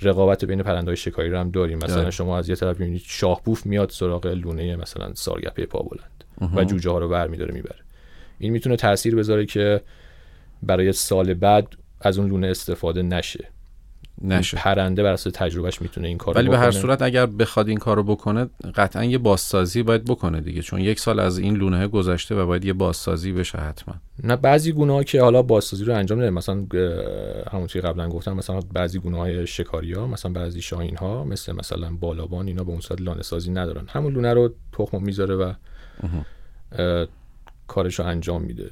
[0.02, 1.78] رقابت بین پرنده های شکاری رو هم داریم.
[1.78, 2.12] مثلا داره.
[2.12, 6.24] شما از یه طرف می‌بینید شاهبوف میاد سراغ لونه مثلا سارگپه پا بلند
[6.56, 7.80] و جوجه ها رو بر میداره می‌بره.
[8.40, 9.82] این می‌تونه تاثیر بذاره که
[10.64, 11.68] برای سال بعد
[12.02, 13.48] از اون لونه استفاده نشه.
[14.24, 14.58] نشه.
[14.58, 18.04] پرنده بر اساس تجربهش می‌تونه این کارو ولی به هر صورت اگر بخواد این کارو
[18.04, 22.46] بکنه قطعا یه بازسازی باید بکنه دیگه چون یک سال از این لونه گذشته و
[22.46, 23.96] باید یه بازسازی بشه حتما.
[24.24, 26.66] نه بعضی گونه ها که حالا بازسازی رو انجام نمیدن مثلا
[27.52, 31.92] همونطوری قبلا گفتم مثلا بعضی گونه های شکاری ها مثلا بعضی شاهین ها مثل مثلا
[32.00, 33.86] بالابان اینا به اون صورت لانه سازی ندارن.
[33.88, 35.54] همون لونه رو تخم می‌ذاره و
[37.68, 38.72] کارش رو انجام میده.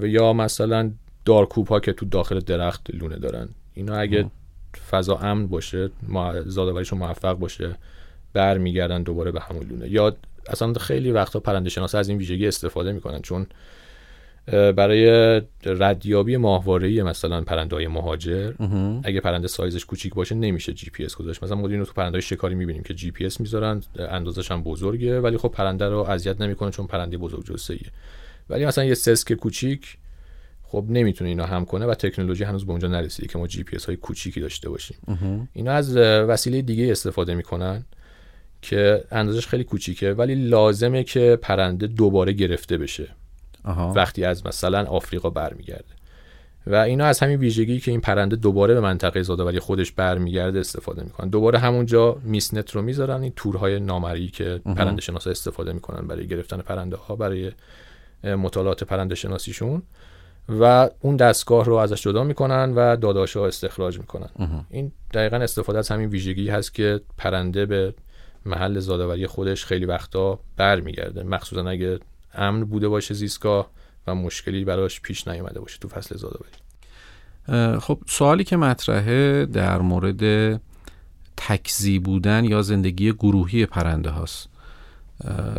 [0.00, 0.90] و یا مثلا
[1.24, 3.48] دارکوب ها که تو داخل درخت لونه دارن.
[3.74, 4.30] اینا اگه
[4.90, 5.90] فضا امن باشه
[6.46, 7.76] زادآوریشون موفق باشه
[8.32, 9.90] برمیگردن دوباره به همون لونه.
[9.90, 10.16] یا
[10.48, 13.46] اصلا خیلی وقتا پرنده شناسا از این ویژگی استفاده می‌کنن چون
[14.76, 18.52] برای ردیابی ماهواره مثلا پرنده های مهاجر
[19.04, 21.44] اگه پرنده سایزش کوچیک باشه نمیشه جی پی اس گذاشت.
[21.44, 24.62] مثلا ما اینو تو پرنده های شکاری می‌بینیم که جی پی اس می‌ذارن اندازش هم
[24.62, 27.86] بزرگه ولی خب پرنده رو اذیت نمی‌کنه چون پرنده بزرگ جثه‌ایه
[28.48, 29.96] ولی مثلا یه سسک کوچیک
[30.72, 33.76] خب نمی‌تونه اینا حمل کنه و تکنولوژی هنوز به اونجا نرسیده که ما جی پی
[33.76, 34.96] اس های کوچیکی داشته باشیم.
[35.52, 37.84] اینا از وسیله دیگه استفاده می‌کنن
[38.62, 43.08] که اندازش خیلی کوچیکه ولی لازمه که پرنده دوباره گرفته بشه.
[43.94, 45.84] وقتی از مثلا آفریقا برمیگرده.
[46.66, 51.02] و اینا از همین ویژگی که این پرنده دوباره به منطقه زادآوری خودش برمیگرده استفاده
[51.02, 51.28] می‌کنن.
[51.28, 56.26] دوباره همونجا mist net رو می‌ذارن این تورهای نامرئی که پرنده شناسا استفاده می‌کنن برای
[56.26, 57.52] گرفتن پرنده ها برای
[58.24, 59.82] مطالعات پرنده شناسیشون
[60.48, 64.28] و اون دستگاه رو ازش جدا می‌کنن و داداش ها استخراج می‌کنن.
[64.70, 67.94] این دقیقا استفاده از همین ویژگی هست که پرنده به
[68.46, 71.22] محل زادآوری خودش خیلی وقتا برمیگرده.
[71.22, 71.98] مخصوصا اگه
[72.34, 73.70] امن بوده باشه زیستگاه
[74.06, 76.50] و مشکلی براش پیش نیامده باشه تو فصل زادآوری.
[77.80, 80.60] خب سوالی که مطرحه در مورد
[81.36, 84.48] تکزی بودن یا زندگی گروهی پرنده هاست.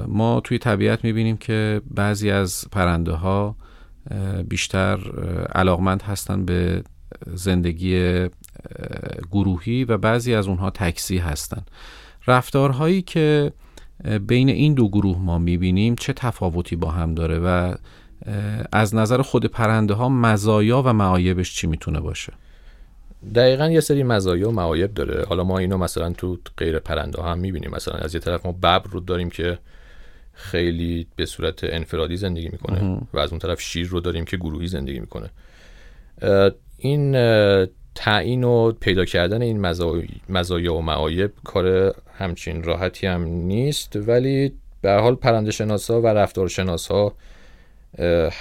[0.07, 3.55] ما توی طبیعت می‌بینیم که بعضی از پرنده ها
[4.49, 4.99] بیشتر
[5.55, 6.83] علاقمند هستن به
[7.33, 8.25] زندگی
[9.31, 11.61] گروهی و بعضی از اونها تکسی هستن.
[12.27, 13.51] رفتارهایی که
[14.27, 17.75] بین این دو گروه ما می‌بینیم چه تفاوتی با هم داره و
[18.71, 22.33] از نظر خود پرنده ها مزایا و معایبش چی می‌تونه باشه؟
[23.35, 25.25] دقیقا یه سری مزایا و معایب داره.
[25.29, 27.71] حالا ما اینو مثلا تو غیر پرنده ها هم می‌بینیم.
[27.71, 29.59] مثلا از یه طرف ما ببر رو داریم که
[30.41, 34.67] خیلی به صورت انفرادی زندگی می‌کنه و از اون طرف شیر رو داریم که گروهی
[34.67, 35.29] زندگی می‌کنه.
[36.77, 37.11] این
[37.95, 39.59] تعیین و پیدا کردن این
[40.29, 46.47] مزایا و معایب کار همچین راحتی هم نیست ولی به حال پرنده شناسا و رفتار
[46.47, 47.13] شناسا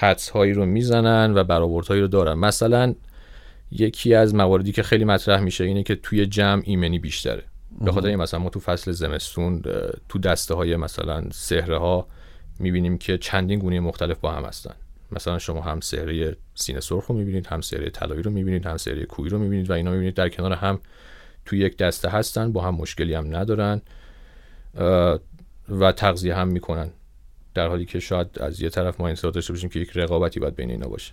[0.00, 2.34] حدس هایی رو می‌زنن و برآوردهایی رو دارن.
[2.34, 2.94] مثلا
[3.72, 7.42] یکی از مواردی که خیلی مطرح میشه اینه که توی جمع ایمنی بیشتره.
[7.80, 9.62] به خاطر این مثلا ما تو فصل زمستون
[10.08, 12.06] تو دسته های مثلا سهره ها
[12.58, 14.74] می‌بینیم که چندین گونه مختلف با هم هستن.
[15.12, 19.04] مثلا شما هم سهره سینه سرخ رو می‌بینید هم سهره طلایی رو می‌بینید هم سهره
[19.04, 20.80] کوی رو می‌بینید و اینا می‌بینید در کنار هم
[21.44, 23.82] تو یک دسته هستن با هم مشکلی هم ندارن
[25.68, 26.90] و تغذیه هم می‌کنن.
[27.54, 30.56] در حالی که شاید از یه طرف ما انتظار داشته باشیم که یک رقابتی باید
[30.56, 31.12] بین اینا باشه.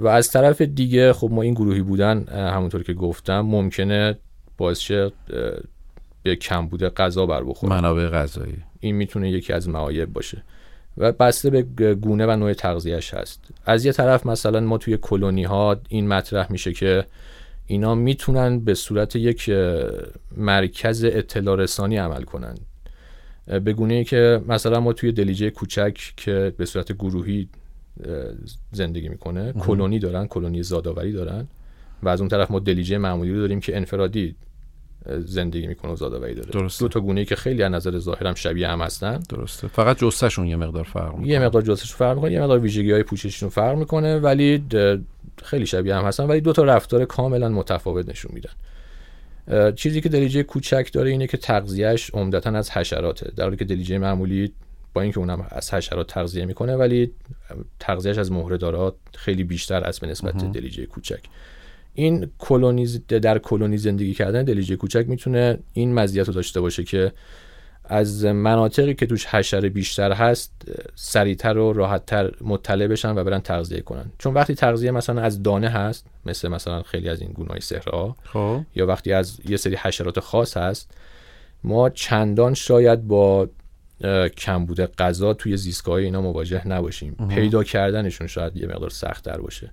[0.00, 4.18] و از طرف دیگه خب ما این گروهی بودن همونطور که گفتم ممکنه
[4.58, 5.12] باعث شه
[6.22, 7.72] به کمبود غذا بر بخوره.
[7.72, 8.56] منابع غذایی.
[8.80, 10.42] این می‌تونه یکی از معایب باشه.
[10.96, 13.44] و بسته به گونه و نوع تغذیهش هست.
[13.66, 17.04] از یه طرف مثلا ما توی کلونی ها این مطرح میشه که
[17.66, 19.50] اینا می‌تونن به صورت یک
[20.36, 22.54] مرکز اطلاع رسانی عمل کنن.
[23.46, 27.48] به گونه ای که مثلا ما توی دلیجه کوچک که به صورت گروهی
[28.72, 31.48] زندگی می‌کنه کلونی دارن کلونی زادآوری دارن
[32.02, 34.34] و از اون طرف ما دلیجه معمولی رو داریم که انفرادی
[35.18, 36.50] زندگی می‌کنه و زادآوری داره.
[36.50, 36.84] درسته.
[36.84, 39.20] دو تا گونه ای که خیلی از نظر ظاهر هم شبیه هم هستن.
[39.28, 39.68] درسته.
[39.68, 41.28] فقط جثهشون یه مقدار فرق می‌کنه.
[41.28, 44.64] یه مقدار جثهشون فرق می‌کنه یه مقدار ویژگی های پوشششون فرق می‌کنه ولی
[45.44, 48.50] خیلی شبیه هم هستن ولی دو تا رفتار کاملا متفاوت نشون میدن.
[49.72, 53.98] چیزی که دلیجه کوچک داره اینه که تغذیهش عمدتا از حشراته در حالی که دلیجه
[53.98, 54.52] معمولی
[54.94, 57.10] با اینکه اونم از حشرات تغذیه می‌کنه ولی
[57.80, 61.20] تغذیهش از مهرهدارات خیلی بیشتر است به نسبت دلیجه کوچک.
[61.98, 67.12] این کلونیز در کلونی زندگی کردن دلیجه کوچک می‌تونه این مزیت رو داشته باشه که
[67.84, 70.52] از مناطقی که توش حشره بیشتر هست
[70.94, 74.12] سریعتر و راحتتر مطلع بشن و برن تغذیه کنن.
[74.18, 78.60] چون وقتی تغذیه مثلا از دانه هست مثل مثلا خیلی از این گونه‌های صحرا خب.
[78.76, 80.90] یا وقتی از یه سری حشرات خاص هست
[81.64, 83.48] ما چندان شاید با
[84.36, 87.14] کمبود غذا توی زیستگاه اینا مواجه نباشیم.
[87.28, 89.70] پیدا کردنشون شاید یه مقدار سخت در باشه.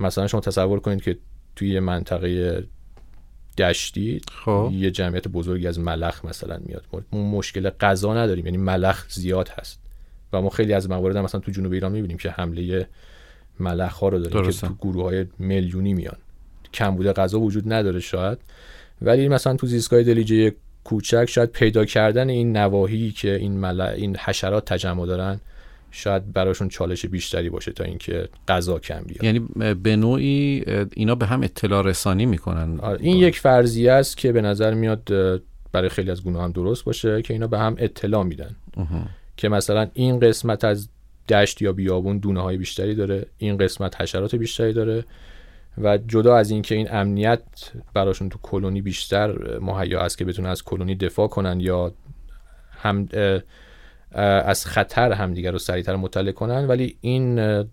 [0.00, 1.16] مثلا شما تصور کنید که
[1.56, 2.64] توی یه منطقه
[3.58, 4.70] دشتی خب.
[4.72, 6.84] یه جمعیت بزرگی از ملخ مثلا میاد.
[7.12, 9.80] ما مشکل غذا نداریم یعنی ملخ زیاد هست.
[10.32, 12.88] و ما خیلی از موارد مثلا تو جنوب ایران می‌بینیم که حمله
[13.60, 14.60] ملخ ها رو داریم درسته.
[14.60, 16.16] که تو گروه های میلیونی میان.
[16.74, 18.38] کمبود غذا وجود نداره شاید.
[19.02, 23.80] ولی مثلا تو زیستگاه دلیجه کوچک شاید پیدا کردن این نواحی که این مل...
[23.80, 25.40] این حشرات تجمع دارن
[25.96, 29.24] شاید براشون چالش بیشتری باشه تا اینکه غذا کم بیاد.
[29.24, 32.80] یعنی به نوعی اینا به هم اطلاع رسانی می‌کنن.
[33.00, 35.12] این یک فرضیه است که به نظر میاد
[35.72, 38.56] برای خیلی از گونه هم درست باشه که اینا به هم اطلاع میدن.
[39.36, 40.88] که مثلا این قسمت از
[41.28, 45.04] دشت یا بیابون دونه های بیشتری داره این قسمت حشرات بیشتری داره
[45.78, 47.42] و جدا از اینکه این امنیت
[47.94, 51.92] براشون تو کلونی بیشتر مهیا است که بتونن از کلونی دفاع کنن یا
[52.70, 53.08] هم
[54.14, 57.64] از خطر همدیگر رو سریعتر مطلع کنن ولی این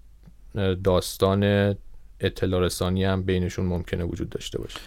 [0.84, 1.76] داستان
[2.20, 4.80] اطلاع رسانی هم بینشون ممکنه وجود داشته باشه.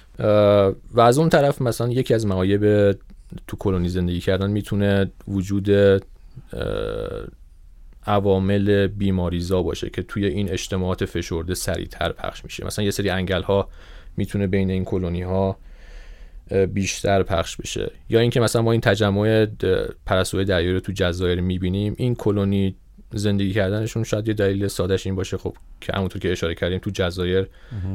[0.93, 2.93] و از اون طرف مثلا یکی از معایب
[3.47, 5.71] تو کلونی زندگی کردن می‌تونه وجود
[8.07, 12.67] عوامل بیماریزا باشه که توی این اجتماعات فشرده سریعتر پخش میشه.
[12.67, 13.69] مثلا یه سری انگل ها
[14.17, 15.57] می‌تونه بین این کلونی ها
[16.73, 17.91] بیشتر پخش بشه.
[18.09, 19.47] یا اینکه مثلا ما این تجمع
[20.07, 22.77] پرستوهای دریایی رو تو جزایر می‌بینیم این کلونی
[23.13, 25.37] زندگی کردنشون شاید یه دلیل سادش این باشه.
[25.37, 27.49] خب که همونطور که اشاره کردیم تو جزایر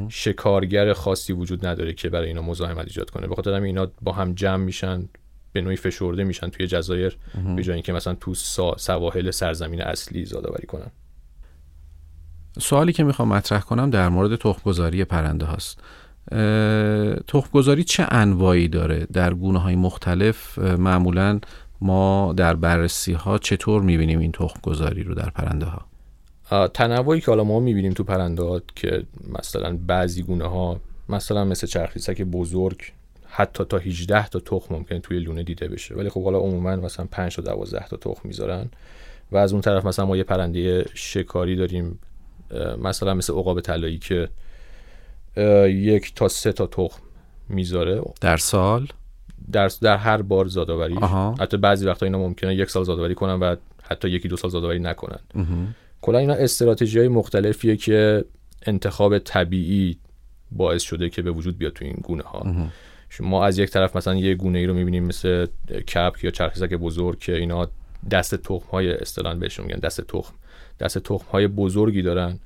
[0.08, 3.26] شکارگر خاصی وجود نداره که برای اینا مزاحمت ایجاد کنه.
[3.26, 5.08] بخاطر همین اینا با هم جمع میشن
[5.52, 7.18] به نوعی فشرده میشن توی جزایر
[7.56, 10.90] به جای اینکه مثلا تو سا- سواحل سرزمین اصلی زادآوری کنن.
[12.58, 15.80] سوالی که می‌خوام مطرح کنم در مورد تخمگذاری پرنده هاست.
[17.28, 21.40] تخمگذاری چه انواعی داره در گونه های مختلف معمولا
[21.80, 25.86] ما در بررسی ها چطور می‌بینیم این تخمگذاری رو در پرنده ها
[26.68, 29.02] تنوعی که حالا ما می‌بینیم تو پرندات که
[29.38, 32.92] مثلا بعضی گونه ها مثلا مثل چرخیسک بزرگ
[33.26, 35.94] حتی تا 18 تا تخم ممکنه توی لونه دیده بشه.
[35.94, 38.70] ولی خب حالا عموما مثلا 5 تا 12 تا تخم می‌ذارن.
[39.32, 41.98] و از اون طرف مثلا ما یه پرنده شکاری داریم
[42.82, 44.28] مثلا مثل عقاب طلایی که
[45.66, 47.02] یک تا سه تا تخم
[47.48, 48.02] می‌ذاره.
[48.20, 48.88] در سال؟
[49.52, 50.94] در در هر بار زادآوری.
[51.40, 54.78] حتی بعضی وقتا اینا ممکنه یک سال زادآوری کنن و حتی یکی دو سال زادآوری
[54.78, 55.18] نکنن.
[56.00, 58.24] کلا اینا استراتژی های مختلفیه که
[58.66, 59.98] انتخاب طبیعی
[60.52, 62.46] باعث شده که به وجود بیاد تو این گونه ها
[63.20, 65.46] ما از یک طرف مثلا یه گونه ای رو می‌بینیم مثل
[65.94, 67.68] کپک یا چرخیزک بزرگ که اینا
[68.10, 70.34] دست تخم های اصطلاحاً بهشون میگن دست تخم.
[70.80, 72.38] دست تخم های بزرگی دارن.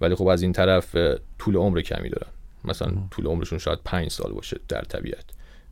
[0.00, 0.96] ولی خب از این طرف
[1.38, 2.30] طول عمر کمی دارن.
[2.64, 5.24] مثلا طول عمرشون شاید پنج سال باشه در طبیعت.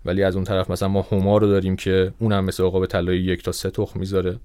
[0.05, 3.43] ولی از اون طرف مثلا ما هما رو داریم که اونم مثل عقاب طلایی یک
[3.43, 4.39] تا سه تخم می‌ذاره.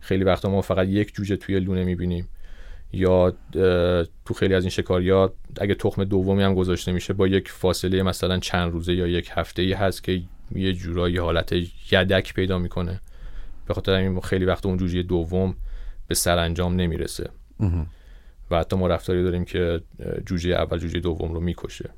[0.00, 2.28] خیلی وقتا ما فقط یک جوجه توی لونه می‌بینیم.
[2.92, 3.32] یا
[4.24, 8.38] تو خیلی از این شکاریا اگه تخم دومی هم گذاشته میشه با یک فاصله مثلا
[8.38, 10.22] چند روزه یا یک هفته ای هست که
[10.54, 11.52] یه جورایی حالت
[11.92, 13.00] یدک پیدا می‌کنه.
[13.66, 15.54] به خاطر همین خیلی وقت اون جوجه دوم
[16.08, 17.30] به سرانجام نمی‌رسه.
[18.50, 19.80] و حتی ما رفتاری داریم که
[20.26, 21.90] جوجه اول جوجه دوم رو می‌کشه.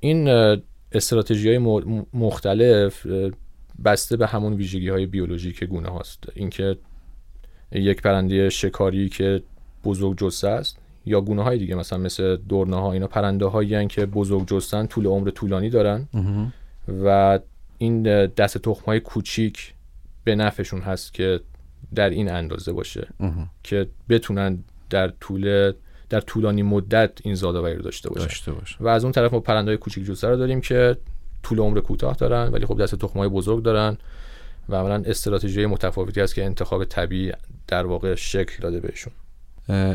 [0.00, 0.28] این
[0.92, 1.58] استراتژی های
[2.12, 3.06] مختلف
[3.84, 6.24] بسته به همون ویژگی های بیولوژیک گونه هاست.
[6.34, 6.76] اینکه
[7.72, 9.42] یک پرنده شکاری که
[9.84, 14.06] بزرگ جثه است یا گونه های دیگه مثلا مثل دورنه ها اینا پرنده هایی که
[14.06, 16.08] بزرگ جستن طول عمر طولانی دارن.
[17.04, 17.38] و
[17.78, 19.74] این دست تخم های کوچیک
[20.24, 21.40] به نفعشون هست که
[21.94, 23.08] در این اندازه باشه
[23.62, 25.72] که بتونن در طول
[26.08, 28.26] در طولانی مدت این زادآوری رو داشته باشن.
[28.26, 30.96] داشته باشه و از اون طرف ما پرنده های کوچیک جوسه رو داریم که
[31.42, 33.96] طول عمر کوتاه دارن ولی خب دست تخم های بزرگ دارن
[34.68, 37.32] و عملا استراتژی متفاوتی است که انتخاب طبیعی
[37.66, 39.12] در واقع شکل داده بهشون.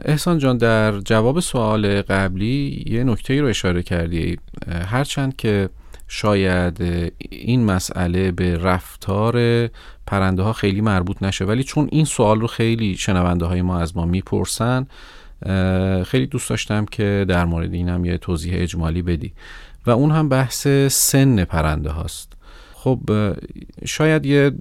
[0.06, 4.38] احسان جان در جواب سوال قبلی یه نکته رو اشاره کردی.
[4.68, 5.70] هرچند که
[6.12, 6.82] شاید
[7.30, 9.68] این مسئله به رفتار
[10.08, 11.46] پرنده ها خیلی مربوط نشه.
[11.46, 14.88] ولی چون این سوال رو خیلی شنونده های ما از ما می‌پرسن
[16.06, 19.34] خیلی دوست داشتم که در مورد اینم یه توضیح اجمالی بدی.
[19.86, 22.34] و اون هم بحث سن پرنده هاست.
[22.74, 23.00] خب
[23.86, 24.52] شاید یه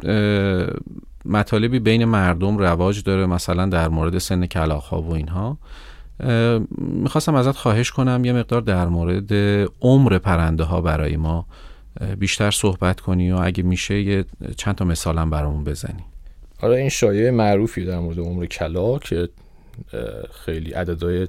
[1.24, 5.58] مطالبی بین مردم رواج داره مثلا در مورد سن کلاخ ها و اینها.
[6.78, 9.32] می‌خواستم ازت خواهش کنم یه مقدار در مورد
[9.80, 11.46] عمر پرنده ها برای ما
[12.18, 14.24] بیشتر صحبت کنی و اگه میشه یه
[14.56, 16.04] چند تا مثالم برامون بزنی.
[16.62, 19.28] آره این شایعه معروفی در مورد عمر کلا که
[20.44, 21.28] خیلی عددهای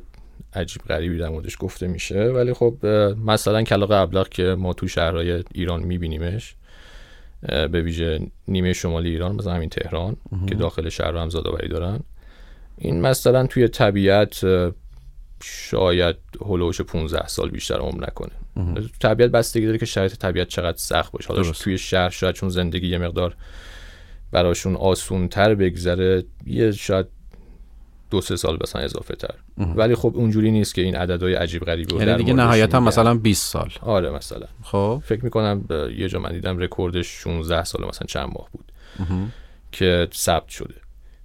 [0.53, 2.23] عجیب غریبی در موردش گفته میشه.
[2.23, 2.85] ولی خب
[3.25, 6.55] مثلا کلاق ابلق که ما تو شهرهای ایران میبینیمش
[7.41, 11.99] به ویژه نیمه شمالی ایران مثلا همین تهران که داخل شهر هم زادآوری دارن.
[12.81, 14.41] این مثلا توی طبیعت
[15.43, 16.15] شاید
[16.45, 18.31] هلوش 15 سال بیشتر عمر نکنه.
[18.99, 21.27] طبیعت بستگی داره که شرایط طبیعت چقدر سخت باشه.
[21.27, 23.35] حالا توی شهر شاید چون زندگی یه مقدار
[24.31, 27.05] براشون آسون تر بگذره یه شاید
[28.11, 31.95] دو سه سال مثلا اضافه تر ولی خب اونجوری نیست که این عددهای عجیب غریبی
[31.95, 33.69] یعنی دیگه نهایتا مثلا 20 سال.
[33.81, 34.47] آره مثلا.
[34.63, 35.01] خب.
[35.05, 35.63] فکر می‌کنم
[35.97, 38.71] یه جا من دیدم رکوردش 16 سال مثلا چند ماه بود
[39.71, 40.75] که ثبت شده.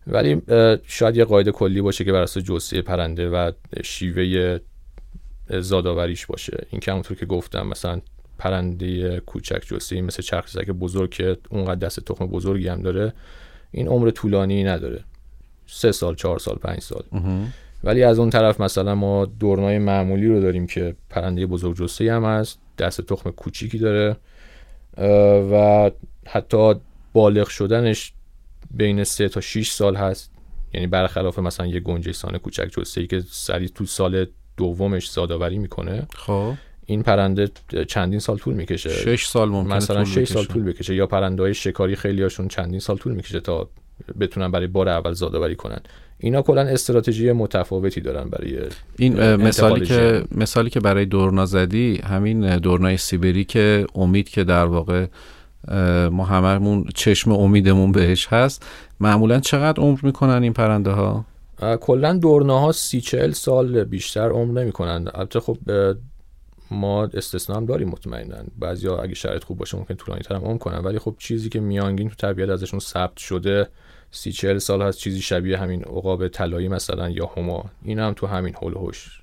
[0.06, 0.42] ولی
[0.86, 3.52] شاید یه قاعده کلی باشه که بر اساس جثه پرنده و
[3.84, 4.58] شیوه
[5.50, 6.66] زادآوریش باشه.
[6.70, 8.00] این که همونطور که گفتم مثلا
[8.38, 13.12] پرنده کوچک جثه مثل چرخ بزرگ که اونقدر دست تخم بزرگی هم داره
[13.70, 15.04] این عمر طولانی نداره.
[15.66, 17.04] سه سال چهار سال پنج سال.
[17.84, 22.24] ولی از اون طرف مثلا ما دورنای معمولی رو داریم که پرنده بزرگ جسته هم
[22.24, 24.16] هست دست تخم کوچیکی داره
[25.52, 25.90] و
[26.26, 26.74] حتی
[27.12, 28.12] بالغ شدنش
[28.76, 30.30] بین سه تا 6 سال هست.
[30.74, 35.58] یعنی برخلاف مثلا یه گنجه سانه کوچک جسته ای که سری تو سال دومش زادآوری
[35.58, 36.52] می‌کنه خب.
[36.86, 37.50] این پرنده
[37.88, 38.90] چندین سال طول می‌کشه.
[38.90, 40.94] 6 سال ممکنه مثلا 6 سال طول بکشه.
[40.94, 43.68] یا پرنده های شکاری خیلی هاشون چندین سال طول می‌کشه تا
[44.20, 45.80] بتونن برای بار اول زادآوری کنن.
[46.18, 48.58] اینا کلا استراتژی متفاوتی دارن برای
[48.98, 54.64] این مثالی که مثالی که برای دورنا زدی همین دورنای سیبری که امید که در
[54.64, 55.06] واقع
[56.12, 58.66] ما هممون چشم امیدمون بهش هست.
[59.00, 61.24] معمولا چقدر عمر می‌کنن این پرنده ها
[61.80, 65.08] کلا دورناها سی چهل سال بیشتر عمر نمی‌کنن.
[65.14, 65.58] البته خب
[66.70, 68.36] ما استثنا هم داریم مطمئنا.
[68.58, 70.78] بعضیا اگه شرایط خوب باشه ممکن طولانی تر هم عمر کنن.
[70.78, 73.68] ولی خب چیزی که میانگین تو طبیعت ازشون ثبت شده
[74.10, 77.64] سی چهل سال هست چیزی شبیه همین عقاب طلایی مثلا یا هما.
[77.84, 79.22] این هم تو همین هول هوش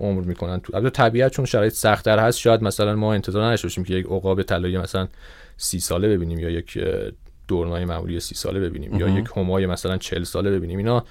[0.00, 0.60] عمر می‌کنن.
[0.60, 4.06] تو البته طبیعت چون شرایط سختتر هست شاید مثلا ما انتظار نداشته باشیم که یک
[4.06, 5.08] عقاب طلایی مثلا
[5.56, 6.78] سی ساله ببینیم یا یک
[7.48, 10.78] دورنای معمولی سی ساله ببینیم یا یک همای مثلا چهل ساله ببینیم.
[10.78, 11.04] اینا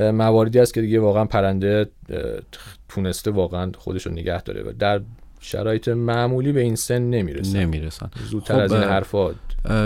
[0.00, 1.88] مواردی است که دیگه واقعا پرنده
[2.88, 5.00] تونسته واقعا خودش رو نگه داره و در
[5.40, 7.58] شرایط معمولی به این سن نمی‌رسن.
[7.58, 8.10] نمی‌رسن.
[8.30, 9.34] زودتر خب از این حرفا.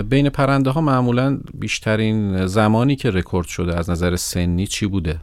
[0.09, 5.17] بین پرنده ها معمولا بیشترین زمانی که رکورد شده از نظر سنی چی بوده؟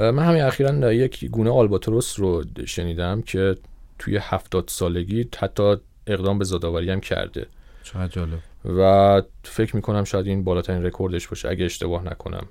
[0.00, 3.56] من همین اخیرا یک گونه آلباتروس رو شنیدم که
[3.98, 7.46] توی هفتاد سالگی حتی اقدام به زادآوری هم کرده.
[7.82, 8.38] چقدر جالب.
[8.64, 12.46] و فکر می‌کنم شاید این بالاترین رکوردش باشه اگه اشتباه نکنم.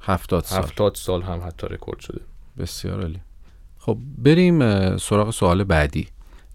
[0.00, 0.62] هفتاد سال.
[0.62, 2.20] هفتاد سال هم حتی رکورد شده.
[2.58, 3.20] بسیار عالی.
[3.78, 6.08] خب بریم سراغ سوال بعدی.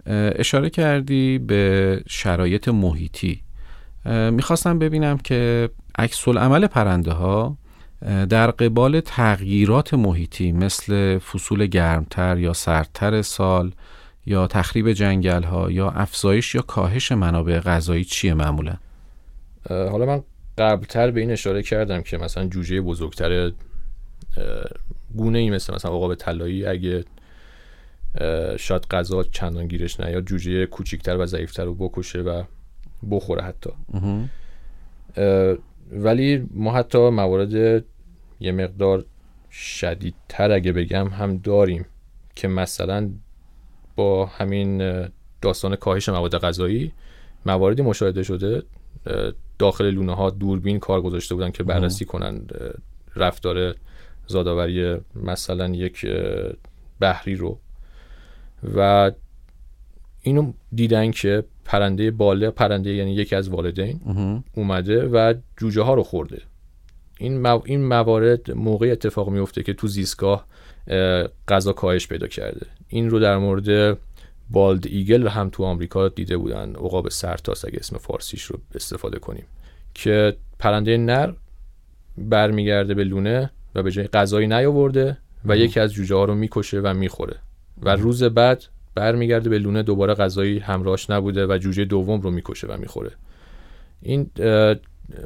[0.06, 3.42] اشاره کردی به شرایط محیطی.
[4.32, 7.58] می‌خواستم ببینم که عکس‌العمل پرنده ها
[8.30, 13.72] در قبال تغییرات محیطی مثل فصول گرمتر یا سردتر سال
[14.26, 18.76] یا تخریب جنگل ها یا افزایش یا کاهش منابع غذایی چیه معمولا؟
[19.70, 20.24] حالا من
[20.58, 23.52] قبلتر به این اشاره کردم که مثلا جوجه بزرگتر
[25.16, 27.04] گونه ای مثل مثلا عقاب طلایی اگه
[28.58, 32.44] شاید غذا چندان گیرش یا جوجه کوچیکتر و ضعیفتر رو بکشه و
[33.12, 33.70] بخوره حتی.
[35.92, 37.86] ولی ما حتی موارد
[38.42, 39.06] یه مقدار
[39.52, 41.86] شدیدتر اگه بگم هم داریم
[42.36, 43.10] که مثلا
[43.96, 45.08] با همین
[45.42, 46.92] داستان کاهش مواد غذایی
[47.46, 48.64] مواردی مشاهده شده
[49.60, 52.42] داخل لونه ها دوربین کار گذاشته بودن که بررسی کنن
[53.16, 53.76] رفتار
[54.28, 56.06] زادآوری مثلا یک
[57.00, 57.60] بحری رو.
[58.76, 59.12] و
[60.22, 64.02] اینو دیدن که پرنده باله پرنده یعنی یکی از والدین
[64.54, 66.42] اومده و جوجه ها رو خورده.
[67.22, 70.46] این این موارد موقع اتفاق میفته که تو زیستگاه
[71.48, 72.68] غذا کاهش پیدا کرده.
[72.88, 73.98] این رو در مورد
[74.50, 76.76] بالد ایگل هم تو آمریکا دیده بودن.
[76.76, 79.46] عقاب سرتاس اگه اسم فارسیش رو استفاده کنیم.
[79.94, 81.34] که پرنده نر
[82.18, 86.80] برمیگرده به لونه و به جای غذایی نیاورده و یکی از جوجه ها رو می‌کشه
[86.80, 87.38] و می‌خوره.
[87.82, 88.64] و روز بعد
[88.96, 93.12] برمیگرده به لونه دوباره غذایی همراهش نبوده و جوجه دوم رو می‌کشه و می‌خوره.
[94.02, 94.30] این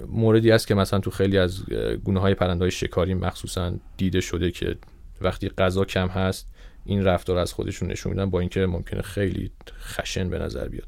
[0.08, 1.64] موردی است که مثلا تو خیلی از
[2.04, 4.76] گونه های پرنده های شکاری مخصوصا دیده شده که
[5.22, 6.48] وقتی غذا کم هست
[6.86, 10.88] این رفتار از خودشون نشون میدن با اینکه ممکنه خیلی خشن به نظر بیاد.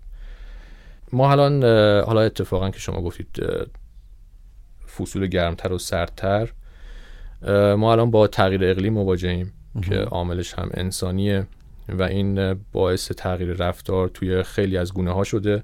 [1.14, 1.64] ما الان
[2.04, 3.28] حالا اتفاقا که شما گفتید
[4.98, 6.54] فصول گرمتر و سردتر
[7.78, 9.54] ما الان با تغییر اقلیم مواجهیم
[9.89, 11.48] که عاملش هم انسانیه
[11.89, 15.64] و این باعث تغییر رفتار توی خیلی از گونه ها شده.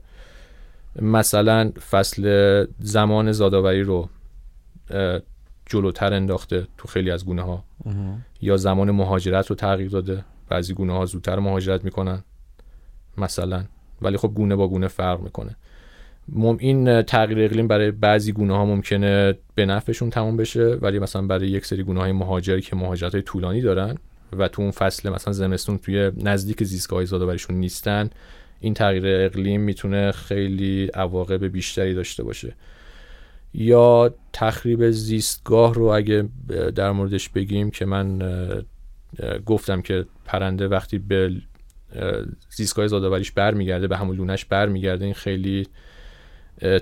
[1.02, 4.10] مثلا فصل زمان زادآوری رو
[5.66, 7.64] جلوتر انداخته تو خیلی از گونه ها
[8.41, 10.26] یا زمان مهاجرت رو تغییر داده.
[10.50, 12.24] بعضی گونه ها زودتر مهاجرت می‌کنن
[13.18, 13.64] مثلا.
[14.02, 15.56] ولی خب گونه با گونه فرق می‌کنه.
[16.30, 20.66] مم این تغییر اقلیم برای بعضی گونه ها ممکنه به نفعشون تموم بشه.
[20.66, 23.98] ولی مثلا برای یک سری گونه های مهاجر که مهاجرت های طولانی دارن
[24.38, 28.10] و تو اون فصل مثلا زمستون توی نزدیک زیستگاه های زادآوریشون نیستن
[28.64, 32.55] این تغییر اقلیم می‌تونه خیلی عواقب بیشتری داشته باشه.
[33.53, 36.30] یا تخریب زیستگاه رو اگه
[36.76, 38.22] در موردش بگیم که من
[39.45, 41.32] گفتم که پرنده وقتی به
[42.49, 45.68] زیستگاه زادآوریش برمیگرده به همون لونش برمیگرده این خیلی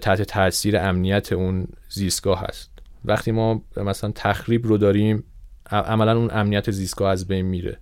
[0.02, 2.72] تحت تاثیر امنیت اون زیستگاه هست.
[3.06, 5.24] وقتی ما مثلا تخریب رو داریم
[5.72, 7.78] عملا اون امنیت زیستگاه از بین میره.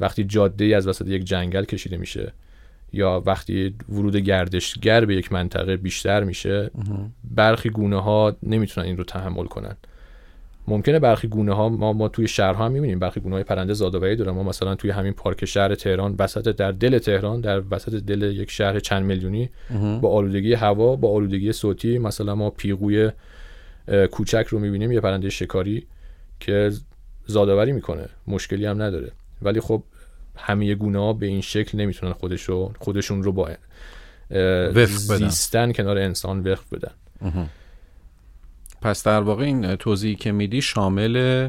[0.00, 2.32] وقتی جاده از وسط یک جنگل کشیده میشه
[2.92, 6.70] یا وقتی ورود گردشگر به یک منطقه بیشتر میشه
[7.24, 9.76] برخی گونه ها نمی‌تونن این رو تحمل کنن.
[10.68, 14.16] ممکنه برخی گونه ها ما, ما توی شهرها هم می‌بینیم برخی گونه های پرنده زادآوری
[14.16, 14.30] دارن.
[14.30, 18.50] ما مثلا توی همین پارک شهر تهران وسط در دل تهران در وسط دل یک
[18.50, 19.50] شهر چند میلیونی
[20.00, 23.10] با آلودگی هوا با آلودگی صوتی مثلا ما پیغوی
[24.10, 25.86] کوچک رو می‌بینیم یه پرنده شکاری
[26.40, 26.70] که
[27.26, 28.08] زادآوری می‌کنه.
[28.26, 29.12] مشکلی هم نداره.
[29.42, 29.82] ولی خب
[30.36, 33.50] همه گونه ها به این شکل نمی‌تونن خودشو خودشون رو با
[35.16, 36.92] زیستن کنار انسان وقف بدن.
[38.82, 41.48] پس در واقع این توضیحی که میدی شامل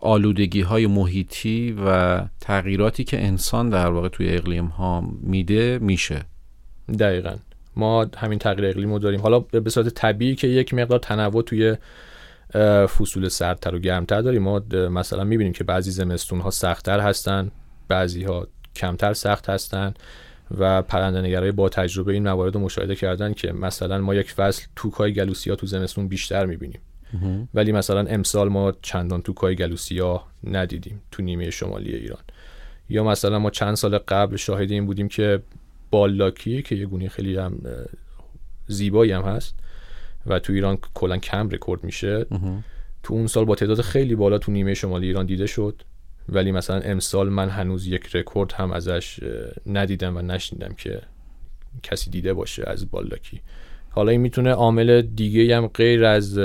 [0.00, 6.22] آلودگی های محیطی و تغییراتی که انسان در واقع توی اقلیم ها میده میشه.
[6.98, 7.36] دقیقا.
[7.76, 9.20] ما همین تغییر اقلیم رو داریم.
[9.20, 11.76] حالا به صورت طبیعی که یک مقدار تنوع توی
[12.86, 14.42] فصول سردتر و گرمتر داریم.
[14.42, 17.50] ما مثلا می‌بینیم که بعضی زمستون ها سختتر هستن.
[17.88, 19.94] بعضی ها کمتر سخت هستن
[20.58, 25.12] و پرنده‌نگرای با تجربه این موارد رو مشاهده کردن که مثلا ما یک فصل توکای
[25.12, 26.80] گلوسیا تو زمستون بیشتر می‌بینیم.
[27.54, 32.20] ولی مثلا امسال ما چندان توکای گلوسیا ندیدیم تو نیمه شمالی ایران.
[32.88, 35.42] یا مثلا ما چند سال قبل شاهد این بودیم که
[35.90, 37.58] بال‌لاکی که یه گونه خیلی هم
[38.66, 39.54] زیبایی هم هست
[40.26, 42.26] و تو ایران کلا کم رکورد میشه.
[43.02, 45.82] تو اون سال با تعداد خیلی بالا تو نیمه شمالی ایران دیده شد.
[46.28, 49.20] ولی مثلا امسال من هنوز یک رکورد هم ازش
[49.66, 51.00] ندیدم و نشنیدم که
[51.82, 53.40] کسی دیده باشه از بال‌لاکی.
[53.90, 56.40] حالا این می‌تونه عامل دیگه هم غیر از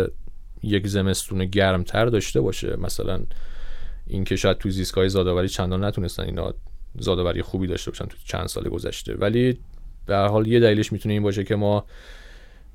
[0.63, 2.75] یک زمستون گرمتر داشته باشه.
[2.75, 3.19] مثلا
[4.07, 6.53] اینکه شاید تو زیستگاه زادآوری چندان نتونستن اینا
[6.99, 9.15] زادآوری خوبی داشته باشن تو چند سال گذشته.
[9.15, 9.59] ولی
[10.05, 11.85] به هر حال یه دلیلش می‌تونه این باشه که ما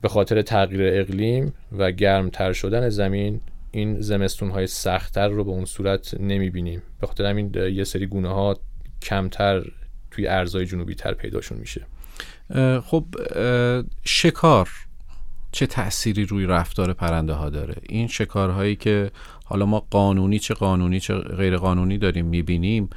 [0.03, 3.41] به خاطر تغییر اقلیم و گرمتر شدن زمین
[3.71, 6.83] این زمستون های سختتر رو به اون صورت نمی‌بینیم.
[7.01, 8.57] به خاطر همین یه سری گونه ها
[9.03, 9.62] کمتر
[10.11, 11.87] توی ارزای جنوبی تر پیداشون میشه.
[12.85, 13.05] خب
[14.05, 14.69] شکار
[15.53, 19.11] چه تأثیری روی رفتار پرنده ها داره؟ این شکارهایی که
[19.45, 22.91] حالا ما قانونی چه قانونی چه غیر قانونی داریم می‌بینیم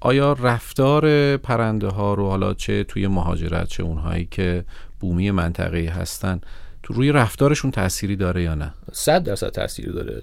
[0.00, 4.64] آیا رفتار پرنده ها رو حالا چه توی مهاجرت چه اونهایی که
[5.00, 6.40] بومی منطقه هستن
[6.82, 10.22] تو روی رفتارشون تأثیری داره یا نه؟ صد درصد تأثیری داره.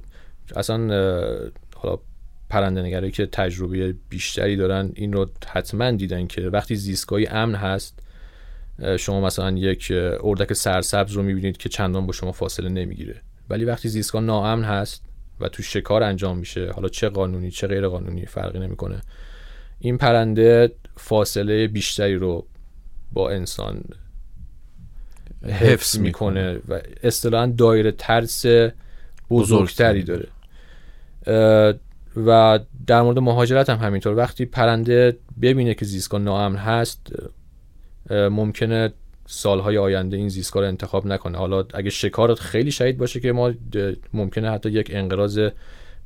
[0.55, 0.77] اصلا
[1.75, 1.99] حالا
[2.49, 7.99] پرنده که تجربه بیشتری دارن این رو حتما دیدن که وقتی زیستگاهی امن هست
[8.99, 9.93] شما مثلا یک
[10.23, 13.21] اردک سرسبز رو می‌بینید که چندان با شما فاصله نمی‌گیره.
[13.49, 15.03] ولی وقتی زیستگاه ناامن هست
[15.39, 19.01] و تو شکار انجام میشه حالا چه قانونی چه غیر قانونی فرقی نمی‌کنه.
[19.79, 22.47] این پرنده فاصله بیشتری رو
[23.11, 23.83] با انسان
[25.43, 26.59] حفظ می‌کنه.
[26.67, 28.45] و اصطلاحا دایره ترس
[29.29, 30.27] بزرگتری داره.
[32.25, 34.17] و در مورد مهاجرت هم همینطور.
[34.17, 37.13] وقتی پرنده ببینه که زیستگاه ناامن هست
[38.09, 38.93] ممکنه
[39.25, 41.37] سالهای آینده این زیستگاه رو انتخاب نکنه.
[41.37, 43.53] حالا اگه شکارت خیلی شهید باشه که ما
[44.13, 45.49] ممکنه حتی یک انقراض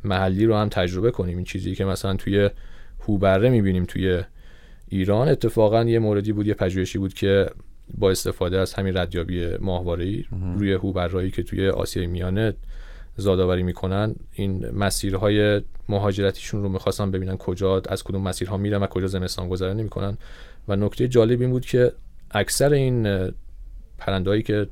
[0.04, 1.38] محلی رو هم تجربه کنیم.
[1.38, 2.50] این چیزی که مثلا توی
[3.00, 4.24] هوبره می‌بینیم توی
[4.90, 7.50] ایران اتفاقا یه موردی بود یه پژوهشی بود که
[7.98, 10.26] با استفاده از همین ردیابی ماهواره‌ای
[10.58, 12.54] روی هوبرایی که توی آسیای میانه
[13.18, 19.08] زادآوری می‌کنن این مسیرهای مهاجرتیشون رو می‌خواستن ببینن کجا از کدوم مسیرها میرن و کجا
[19.08, 20.18] زمستان گذرانی نمی‌کنن.
[20.68, 21.92] و نکته جالب این بود که
[22.32, 23.32] اکثر این
[23.98, 24.68] پرندهایی که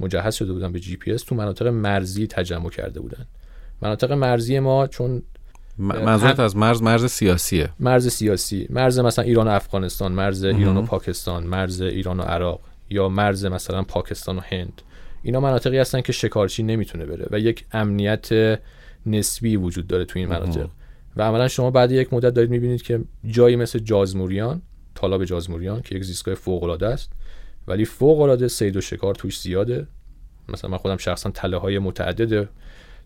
[0.00, 3.26] مجهز شده بودن به جی پی اس تو مناطق مرزی تجمع کرده بودن.
[3.82, 5.22] مناطق مرزی ما چون
[5.78, 7.70] منظورت از مرز مرز سیاسیه.
[7.80, 8.66] مرز سیاسی.
[8.70, 12.60] مرز مثلا ایران و افغانستان مرز ایران و پاکستان مرز ایران و عراق
[12.90, 14.82] یا مرز مثلا پاکستان و هند.
[15.22, 18.58] اینا مناطقی هستن که شکارچی نمی‌تونه بره و یک امنیت
[19.06, 20.68] نسبی وجود داره تو این مناطق.
[21.16, 24.62] و عملا شما بعد یک مدت دارید می‌بینید که جایی مثل جازموریان
[24.94, 27.12] تالاب جازموریان که یک زیستگاه فوق العاده است
[27.68, 29.86] ولی فوق العاده صید و شکار توش زیاده.
[30.48, 32.48] مثلا من خودم شخصا تله های متعدد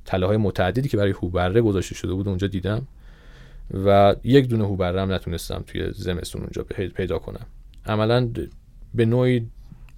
[0.07, 2.87] تله های متعددی که برای هوبره گذاشته شده بود اونجا دیدم
[3.87, 6.63] و یک دونه هوبره هم نتونستم توی زمستون اونجا
[6.95, 7.47] پیدا کنم.
[7.87, 8.29] عملا
[8.95, 9.47] به نوعی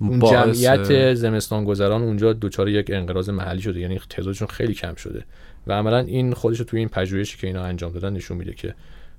[0.01, 5.25] اون جمعیت زمستان گذران اونجا دوچار یک انقراض محلی شده یعنی تعدادشون خیلی کم شده.
[5.67, 8.75] و عملا این خودش رو توی این پژوهشی که اینا انجام دادن نشون میده که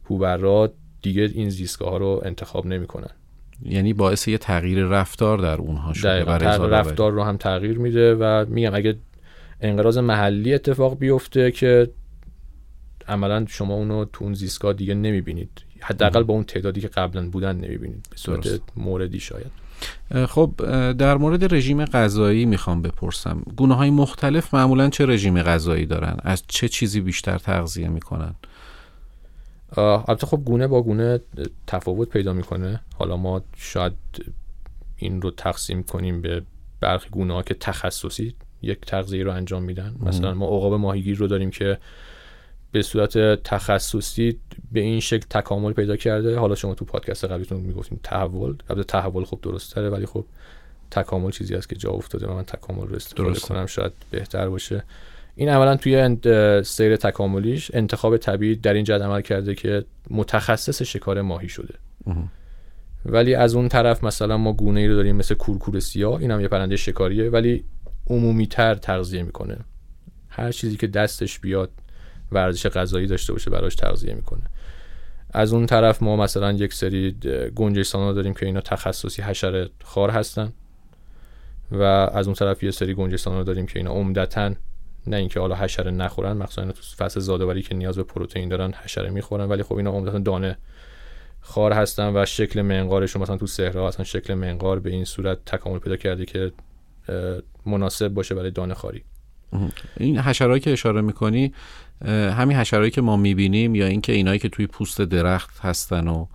[0.09, 0.71] هوبرا
[1.01, 3.09] دیگه این زیستگاه ها رو انتخاب نمی‌کنن.
[3.65, 8.75] یعنی باعث یه تغییر رفتار در اونها شده رفتار رو هم تغییر میده و میگم
[8.75, 8.95] اگه
[9.61, 11.89] انقراض محلی اتفاق بیفته که
[13.07, 15.49] عملا شما اونو تو اون زیستگاه دیگه نمی‌بینید.
[15.79, 18.07] حداقل با اون تعدادی که قبلا بودن نمی‌بینید.
[18.09, 19.51] به صورت موردی شاید.
[20.27, 20.53] خب
[20.91, 23.43] در مورد رژیم غذایی می‌خوام بپرسم.
[23.57, 28.35] گونه های مختلف معمولا چه رژیم غذایی دارن؟ از چه چیزی بیشتر تغذیه می‌کنن؟
[29.77, 31.19] البته خب گونه با گونه
[31.67, 32.81] تفاوت پیدا می‌کنه.
[32.95, 33.93] حالا ما شاید
[34.95, 36.41] این رو تقسیم کنیم به
[36.79, 39.95] برخی گونه ها که تخصصی یک تغذیه رو انجام میدن.
[40.05, 41.77] مثلا ما عقاب ماهیگیر رو داریم که
[42.71, 44.39] به صورت تخصصی
[44.71, 46.37] به این شکل تکامل پیدا کرده.
[46.37, 48.55] حالا شما تو پادکست قبلیتون می‌گفتیم تحول.
[48.69, 50.25] البته تحول خب درست تره ولی خب
[50.91, 54.83] تکامل چیزی است که جا افتاده و من تکامل رو استفاده کنم شاید بهتر باشه.
[55.35, 56.17] این اولا توی
[56.63, 61.73] سیر تکاملیش انتخاب طبیعی در این جهت عمل کرده که متخصص شکار ماهی شده.
[63.05, 66.41] ولی از اون طرف مثلا ما گونه ای رو داریم مثل کورکور سیاه این هم
[66.41, 67.29] یه پرنده شکاریه.
[67.29, 67.63] ولی
[68.09, 69.57] عمومی تر تغذیه می‌کنه.
[70.29, 71.69] هر چیزی که دستش بیاد
[72.31, 74.43] ورزش غذایی داشته باشه براش تغذیه می‌کنه.
[75.33, 77.11] از اون طرف ما مثلا یک سری
[77.55, 80.53] گنجشسان داریم که اینا تخصصی حشره خار هستن
[81.71, 84.53] و از اون طرف یه سری گنجشسان داریم که اینا عمدتا
[85.07, 89.09] نه اینکه حالا حشره نخورن مخصوصا تو فصل زادآوری که نیاز به پروتئین دارن حشره
[89.09, 90.57] می‌خورن ولی خب اینا عمدتا دانه
[91.41, 95.79] خار هستن و شکل منقارشون مثلا تو صحرا اصلا شکل منقار به این صورت تکامل
[95.79, 96.51] پیدا کرده که
[97.65, 99.03] مناسب باشه برای دانه خاری.
[99.97, 101.53] این حشرهایی که اشاره می‌کنی
[102.07, 106.25] همین حشرهایی که ما می‌بینیم یا اینکه اینایی که توی پوست درخت هستن و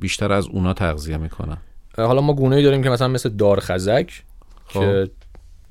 [0.00, 1.58] بیشتر از اونا تغذیه می‌کنن؟
[1.96, 4.22] حالا ما گونه داریم که مثلا مثل دارخزک
[4.66, 4.80] خب.
[4.80, 5.10] که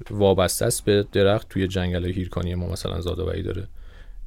[0.09, 3.67] وابسته است به درخت توی جنگل هیرکانی ما مثلا زادآوری داره.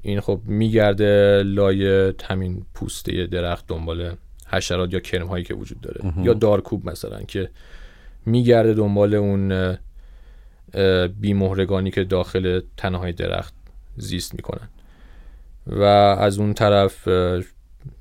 [0.02, 4.14] این خب میگرده لای همین پوسته درخت دنبال
[4.46, 6.12] حشرات یا کرم هایی که وجود داره.
[6.22, 7.50] یا دارکوب مثلا که
[8.26, 9.76] میگرده دنبال اون
[11.20, 13.54] بیمهرگانی که داخل تنهای درخت
[13.96, 14.68] زیست می‌کنن.
[15.66, 17.08] و از اون طرف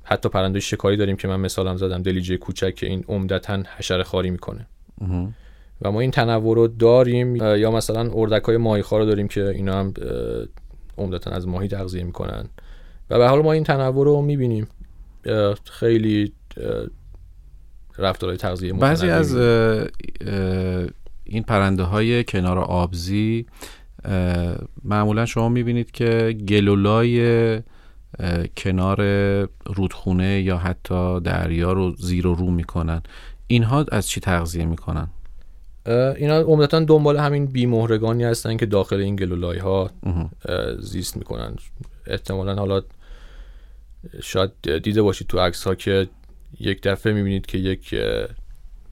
[0.04, 4.30] حتی پرنده شکاری داریم که من مثالم زدم دلیجه کوچک که این عمدتا حشره خاری
[4.30, 4.66] می‌کنه.
[5.82, 9.80] و ما این تنوع رو داریم یا مثلا اردک های ماهی رو داریم که اینا
[9.80, 9.94] هم
[10.98, 12.48] عمدتا از ماهی تغذیه می‌کنن.
[13.10, 14.68] و به حال ما این تنوع رو می‌بینیم.
[15.64, 16.32] خیلی
[17.98, 19.36] رفتارهای تغذیه بعضی از
[21.30, 23.46] این پرنده های کنار آبزی
[24.84, 27.60] معمولا شما می‌بینید که گلولای
[28.56, 29.02] کنار
[29.66, 33.02] رودخونه یا حتی دریا رو زیر و رو می‌کنن.
[33.46, 35.08] اینها از چی تغذیه می‌کنن؟
[36.16, 39.90] اینا عمدتا دنبال همین بیمهرگانی هستن که داخل این گلولای ها
[40.78, 41.56] زیست می‌کنن.
[42.06, 42.82] احتمالا حالا
[44.22, 46.08] شاید دیده باشید تو عکس ها که
[46.60, 47.94] یک دفعه می‌بینید که یک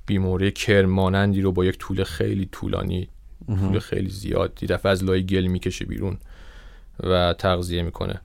[0.09, 3.09] بیموره کرمانندی رو با یک طول خیلی طولانی
[3.47, 6.19] طول خیلی زیاد دی دفعه از لای گل می‌کشه بیرون
[7.01, 8.21] و تغذیه می‌کنه.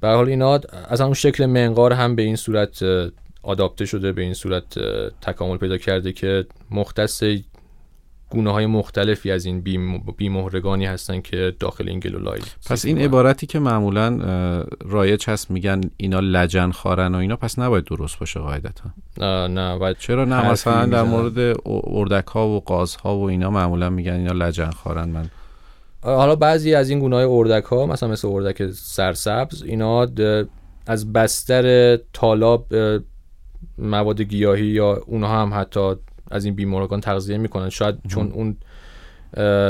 [0.00, 2.84] به حال اینا از همون شکل منقار هم به این صورت
[3.42, 4.78] آداپته شده به این صورت
[5.20, 7.22] تکامل پیدا کرده که مختص
[8.34, 9.60] گونه های مختلفی از این
[10.16, 14.18] بیمهرگانی هستن که داخل این گلولای پس این عبارتی که معمولا
[14.84, 18.90] رایج هست میگن اینا لجن خارن و اینا پس نباید درست باشه قاعدتا.
[19.46, 21.56] نه باید چرا نه؟ مثلا در مورد
[21.86, 25.08] اردک ها و قاز ها و اینا معمولا میگن اینا لجن خارن.
[25.08, 25.30] من
[26.02, 30.06] حالا بعضی از این گونه های اردک ها مثلا مثل اردک سرسبز اینا
[30.86, 32.66] از بستر تالاب
[33.78, 35.94] مواد گیاهی یا اونها هم حتی
[36.34, 37.68] از این بیمارگان تغذیه می‌کنن.
[37.68, 38.56] شاید چون اون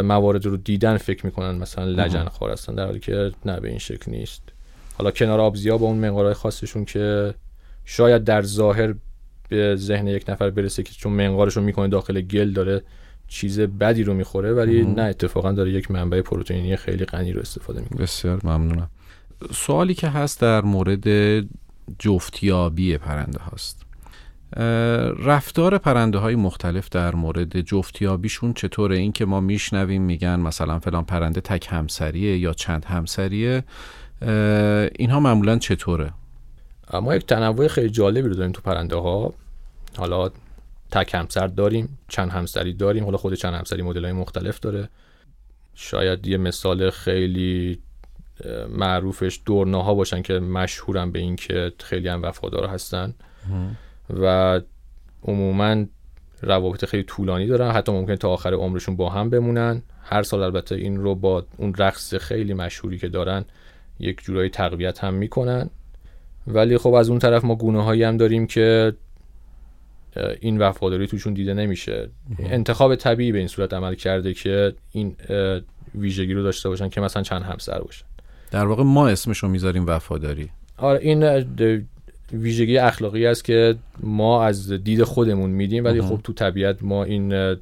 [0.03, 3.79] موارد رو دیدن فکر می‌کنن مثلا لجن خور هستن در حالی که نه به این
[3.79, 4.43] شکل نیست.
[4.99, 7.35] حالا کنار آبزیا با اون منقارهای خاصشون که
[7.85, 8.95] شاید در ظاهر
[9.49, 12.83] به ذهن یک نفر برسه که چون منقارش رو می‌کنه داخل گل داره
[13.29, 17.81] چیز بدی رو می‌خوره ولی نه اتفاقا داره یک منبع پروتئینی خیلی غنی رو استفاده
[17.81, 17.99] می‌کنه.
[17.99, 18.91] بسیار ممنونم.
[19.53, 21.07] سوالی که هست در مورد
[21.99, 23.83] جفتیابی پرنده هاست.
[25.25, 31.05] رفتار پرنده های مختلف در مورد جفتیابیشون چطوره؟ این که ما میشنویم میگن مثلا فلان
[31.05, 33.65] پرنده تک همسریه یا چند همسریه.
[34.99, 36.11] اینها معمولا چطوره؟
[36.93, 39.35] ما یک تنوع خیلی جالبی رو داریم تو پرنده ها
[39.97, 40.31] حالا
[40.91, 43.05] تک همسر داریم چند همسری داریم.
[43.05, 44.89] حالا خود چند همسری مدل های مختلف داره.
[45.75, 47.79] شاید یه مثال خیلی
[48.69, 53.15] معروفش دورناها باشن که مشهورن به این که خیلی هم وفادار هستن.
[54.11, 54.61] و
[55.23, 55.85] عموما
[56.43, 57.71] روابط خیلی طولانی دارن.
[57.71, 59.83] حتی ممکن تا آخر عمرشون با هم بمونن.
[60.03, 63.45] هر سال البته این رو با اون رقص خیلی مشهوری که دارن
[63.99, 65.71] یک جورایی تقویت هم می‌کنن.
[66.47, 68.93] ولی خب از اون طرف ما گونه هایی هم داریم که
[70.41, 72.09] این وفاداری توشون دیده نمیشه.
[72.39, 75.17] انتخاب طبیعی به این صورت عمل کرده که این
[75.95, 78.05] ویژگی رو داشته باشن که مثلا چند همسر باشن.
[78.51, 80.51] در واقع ما اسمش رو می‌ذاریم وفاداری.
[80.77, 81.45] آره این
[82.35, 87.57] ویژگی اخلاقی است که ما از دید خودمون میدیم ولی خب تو طبیعت ما این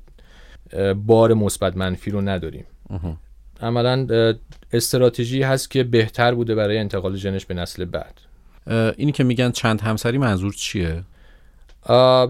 [1.07, 2.64] بار مثبت منفی رو نداریم.
[3.61, 4.07] عملا
[4.73, 8.20] استراتژی هست که بهتر بوده برای انتقال جنش به نسل بعد.
[8.97, 11.03] اینی که میگن چند همسری منظور چیه؟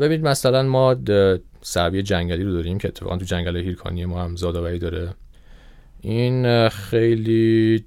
[0.01, 0.97] ببینید مثلا ما
[1.63, 5.15] سعبی جنگلی رو داریم که اتفاقا تو جنگل هیرکانی ما هم زادآوری داره.
[6.01, 7.85] این خیلی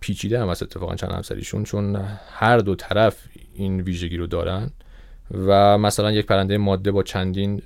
[0.00, 1.96] پیچیده هم است اتفاقا چند همسریشون چون
[2.30, 3.24] هر دو طرف
[3.54, 4.70] این ویژگی رو دارن
[5.46, 7.62] و مثلا یک پرنده ماده با چندین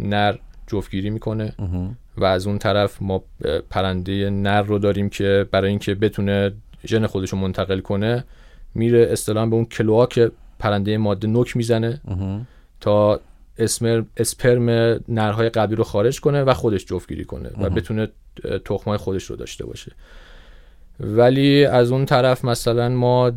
[0.00, 1.54] نر جفتگیری می‌کنه
[2.16, 3.24] و از اون طرف ما
[3.70, 6.52] پرنده نر رو داریم که برای اینکه بتونه
[6.86, 8.24] ژن خودش رو منتقل کنه
[8.74, 12.00] میره اصطلاحا به اون کلوها که پرنده ماده نوک می‌زنه
[12.80, 13.20] تا
[13.58, 14.70] اسمر اسپرم
[15.08, 18.08] نرهای قبلی رو خارج کنه و خودش جفتگیری کنه و بتونه
[18.64, 19.92] تخمای خودش رو داشته باشه.
[21.00, 23.32] ولی از اون طرف مثلا ما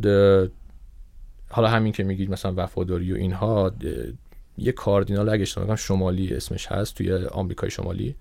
[1.50, 3.72] حالا همین که میگید مثلا وفاداری و اینها
[4.58, 8.16] یه کاردینال اگه اشتباه شمالی اسمش هست توی آمریکای شمالی.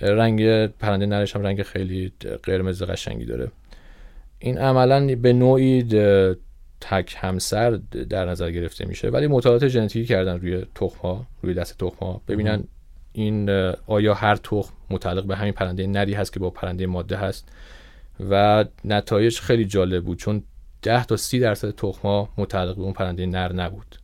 [0.00, 3.50] رنگ پرنده نرش هم رنگ خیلی قرمز قشنگی داره.
[4.38, 5.82] این عملا به نوعی
[6.80, 7.70] تک همسر
[8.10, 12.20] در نظر گرفته میشه ولی مطالعات ژنتیکی کردن روی تخم ها روی دست تخم ها
[12.28, 12.64] ببینن
[13.12, 13.50] این
[13.86, 17.48] آیا هر تخم متعلق به همین پرنده نری هست که با پرنده ماده هست؟
[18.30, 20.42] و نتایج خیلی جالب بود چون
[20.82, 23.96] 10 تا 30 درصد تخم ها متعلق به اون پرنده نر نبود.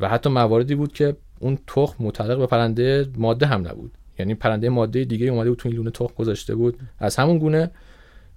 [0.00, 3.92] و حتی مواردی بود که اون تخم متعلق به پرنده ماده هم نبود.
[4.18, 7.70] یعنی پرنده ماده دیگه اومده بود تو این لونه تخم گذاشته بود از همون گونه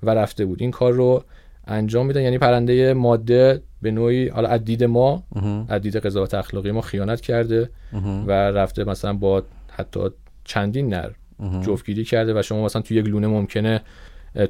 [0.03, 0.62] و رفته بود.
[0.62, 1.24] این کار رو
[1.68, 2.22] انجام میدن.
[2.22, 5.24] یعنی پرنده ماده به نوعی حالا از دید ما
[5.70, 7.70] از دید قضاوت اخلاقی ما خیانت کرده
[8.28, 9.99] و رفته مثلا با حتی
[10.43, 11.12] چندین نر
[11.62, 13.82] جفتگیری کرده و شما مثلا توی یک لونه ممکنه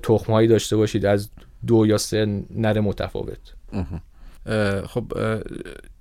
[0.03, 1.29] تخمهایی داشته باشید از
[1.67, 3.53] دو یا سه نر متفاوت.
[4.85, 5.13] خب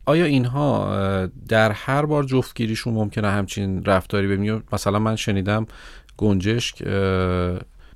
[0.07, 5.67] آیا اینها در هر بار جفتگیریشون ممکنه همچین رفتاری ببینید مثلا من شنیدم
[6.17, 6.85] گنجشک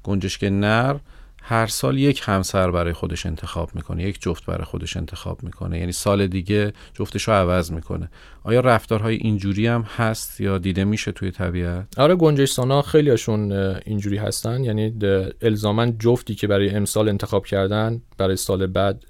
[0.02, 0.96] گنجشک نر
[1.44, 5.78] هر سال یک همسر برای خودش انتخاب می‌کنه یک جفت برای خودش انتخاب می‌کنه.
[5.78, 8.10] یعنی سال دیگه جفتش رو عوض می‌کنه.
[8.42, 14.16] آیا رفتارهای اینجوری هم هست یا دیده میشه توی طبیعت؟ آره گنجشسانا خیلی هاشون اینجوری
[14.16, 14.64] هستن.
[14.64, 14.94] یعنی
[15.42, 19.04] الزاما جفتی که برای امسال انتخاب کردن برای سال بعد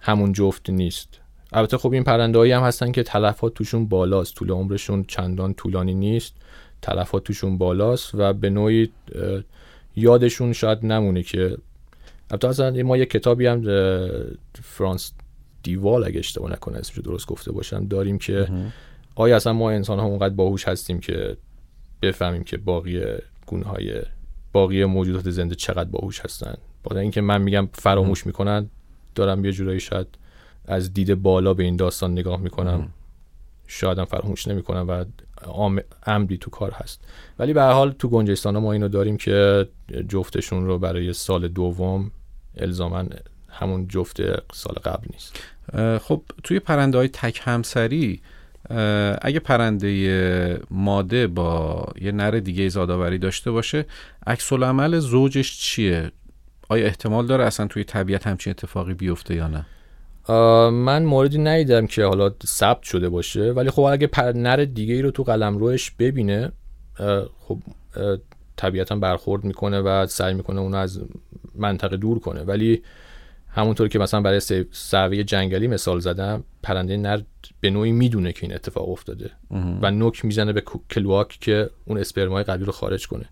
[0.00, 1.08] همون جفت نیست.
[1.52, 4.34] البته خب این پرنده هم هستن که تلفات توشون بالاست.
[4.34, 6.34] طول عمرشون چندان طولانی نیست.
[6.82, 8.90] تلفات توشون بالاست و به نوعی
[9.96, 11.56] یادشون شاید نمونه که
[12.30, 13.62] البته اصلا ما یه کتابی هم
[14.62, 15.12] فرانس
[15.62, 18.48] دیوال اگه اشتباه نکنه اسمش درست گفته باشم داریم که
[19.14, 21.36] آیا اصلا ما انسان ها اونقدر باهوش هستیم که
[22.02, 23.02] بفهمیم که باقی
[23.46, 24.02] گونه های
[24.52, 26.54] باقی موجودات زنده چقدر باهوش هستن؟
[26.84, 28.70] با اینکه من میگم فراموش می‌کنن
[29.14, 30.06] دارم یه جورایی شاید
[30.64, 32.88] از دید بالا به این داستان نگاه می‌کنم.
[33.66, 35.04] شاید هم فراموش نمی‌کنم و
[36.06, 37.00] عمدی تو کار هست.
[37.38, 39.68] ولی به حال تو گنجستان ما اینو داریم که
[40.08, 42.10] جفتشون رو برای سال دوم
[42.56, 43.04] الزاما
[43.48, 44.16] همون جفت
[44.52, 45.40] سال قبل نیست.
[45.98, 48.20] خب توی پرنده های تک همسری
[49.22, 53.86] اگه پرنده ماده با یه نر دیگه زادآوری داشته باشه
[54.26, 56.12] عکس عمل زوجش چیه؟
[56.68, 59.66] آیا احتمال داره اصلا توی طبیعت همچین اتفاقی بیفته یا نه؟
[60.70, 65.10] من موردی ندیدم که حالا ثبت شده باشه ولی خب اگه نر دیگه ای رو
[65.10, 66.52] تو قلم روش ببینه
[67.40, 67.58] خب
[68.60, 71.00] طبیعتا برخورد می‌کنه و سعی می‌کنه اونو از
[71.54, 72.42] منطقه دور کنه.
[72.42, 72.82] ولی
[73.48, 74.40] همونطور که مثلا برای
[74.72, 77.20] سعوی جنگلی مثال زدم پرنده نر
[77.60, 79.30] به نوعی می‌دونه که این اتفاق افتاده
[79.82, 83.24] و نوک می‌زنه به کلواک که اون اسپرمای قبلی رو خارج کنه.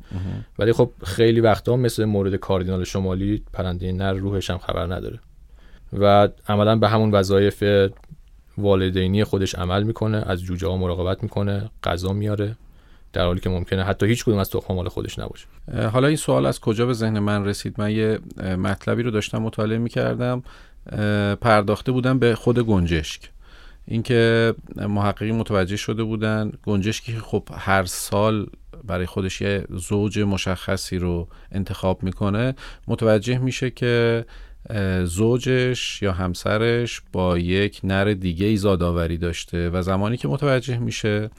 [0.59, 5.19] ولی خب خیلی وقتا مثل مورد کاردینال شمالی پرنده نر روحش هم خبر نداره.
[5.93, 7.65] و عملا به همون وظایف
[8.59, 12.57] والدینی خودش عمل می‌کنه از جوجه ها مراقبت می‌کنه غذا میاره.
[13.13, 15.47] در حالی که ممکنه حتی هیچ کدوم از تخم مال خودش نباشه.
[15.93, 19.79] حالا این سوال از کجا به ذهن من رسید؟ من یه مطلبی رو داشتم مطالعه
[19.79, 20.43] می‌کردم
[21.41, 23.31] پرداخته بودم به خود گنجشک.
[23.87, 28.47] اینکه محققی متوجه شده بودن گنجشکی که خب هر سال
[28.85, 32.55] برای خودش یه زوج مشخصی رو انتخاب می‌کنه
[32.89, 34.25] متوجه میشه که
[35.05, 41.31] زوجش یا همسرش با یک نر دیگه ای زادآوری داشته و زمانی که متوجه میشه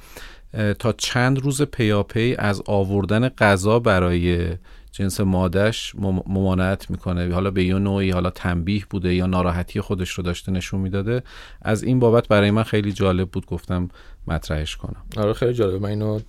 [0.79, 4.49] تا چند روز پیاپی از آوردن غذا برای
[4.91, 5.95] جنس مادش
[6.27, 7.33] ممانعت می‌کنه.
[7.33, 11.23] حالا به یه نوعی حالا تنبیه بوده یا ناراحتی خودش رو داشته نشون می‌داده.
[11.61, 13.89] از این بابت برای من خیلی جالب بود گفتم
[14.27, 15.03] مطرحش کنم.
[15.17, 16.19] آره خیلی جالبه من اینو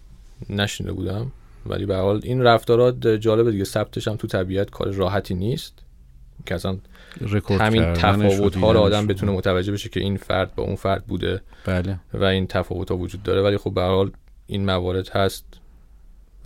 [0.51, 1.33] نشینده بودم.
[1.67, 3.65] ولی به حال این رفتارات جالبه دیگه.
[3.65, 5.79] ثبتش هم تو طبیعت کار راحتی نیست.
[6.47, 6.79] که اصلا
[7.61, 11.41] همین تفاوت ها رو آدم بتونه متوجه بشه که این فرد با اون فرد بوده
[11.65, 12.01] بله.
[12.15, 13.43] و این تفاوت ها وجود داره.
[13.43, 14.11] ولی خب به حال
[14.47, 15.45] این موارد هست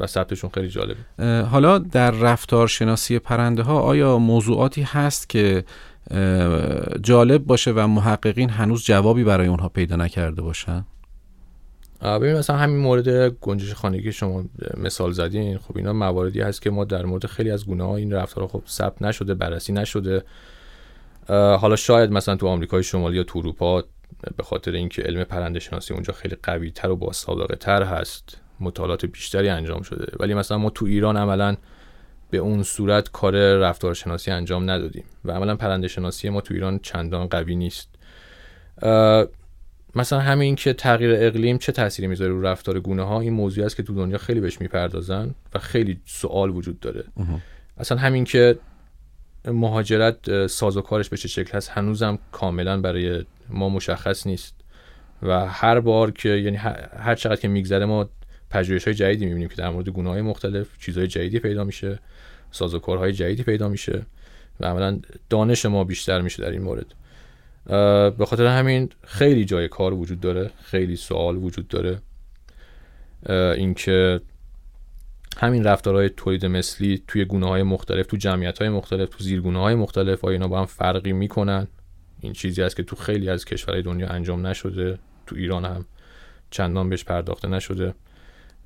[0.01, 1.01] و ثبتشون خیلی جالبه.
[1.43, 5.65] حالا در رفتار شناسی پرنده ها آیا موضوعاتی هست که
[7.03, 10.85] جالب باشه و محققین هنوز جوابی برای اونها پیدا نکرده باشن؟
[12.03, 14.45] ببین مثلا همین مورد گنجش خانگی شما
[14.77, 15.59] مثال زدین.
[15.59, 18.63] خب اینا مواردی هست که ما در مورد خیلی از گونه ها این رفتار خب
[18.69, 20.25] ثبت نشده بررسی نشده.
[21.29, 23.85] حالا شاید مثلا تو آمریکای شمالی یا تو اروپا
[24.37, 28.41] به خاطر اینکه علم پرنده شناسی اونجا خیلی قوی تر و با سابقه تر هست
[28.61, 30.13] مطالعات بیشتری انجام شده.
[30.21, 31.57] ولی مثلا ما تو ایران عملا
[32.31, 37.27] به اون صورت کار رفتارشناسی انجام ندادیم و عملا پرنده شناسی ما تو ایران چندان
[37.27, 37.89] قوی نیست.
[39.97, 43.77] مثلا همین که تغییر اقلیم چه تأثیری می‌ذاره رو رفتار گونه ها این موضوعی است
[43.77, 47.05] که تو دنیا خیلی بهش می‌پردازن و خیلی سوال وجود داره.
[47.77, 48.59] اصلا همین که
[49.45, 54.55] مهاجرت سازوکارش به چه شکل هست؟ هنوزم کاملا برای ما مشخص نیست.
[55.23, 56.57] و هر بار که یعنی
[56.97, 58.09] هر چقدر که میگذره ما
[58.51, 61.99] پژوهش های جدیدی می‌بینیم که در مورد گونه های مختلف چیزهای جدیدی پیدا میشه
[62.51, 64.07] سازوکارهای جدیدی پیدا میشه
[64.61, 66.87] و عملا دانش ما بیشتر میشه در این مورد.
[68.19, 71.99] به خاطر همین خیلی جای کار وجود داره خیلی سوال وجود داره.
[73.57, 74.21] اینکه
[75.37, 79.75] همین رفتارهای تولید مثلی توی گونه های مختلف تو جمعیت های مختلف تو زیرگونه های
[79.75, 81.67] مختلف آیا اینا با هم فرقی می‌کنن.
[82.21, 85.85] این چیزی است که تو خیلی از کشورهای دنیا انجام نشده تو ایران هم
[86.51, 87.95] چندان بهش پرداخته نشده.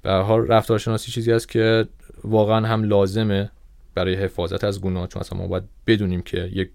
[0.03, 1.89] به حال رفتارشناسی چیزی است که
[2.25, 3.51] واقعا هم لازمه
[3.95, 6.71] برای حفاظت از گونه چون اصلا ما باید بدونیم که یک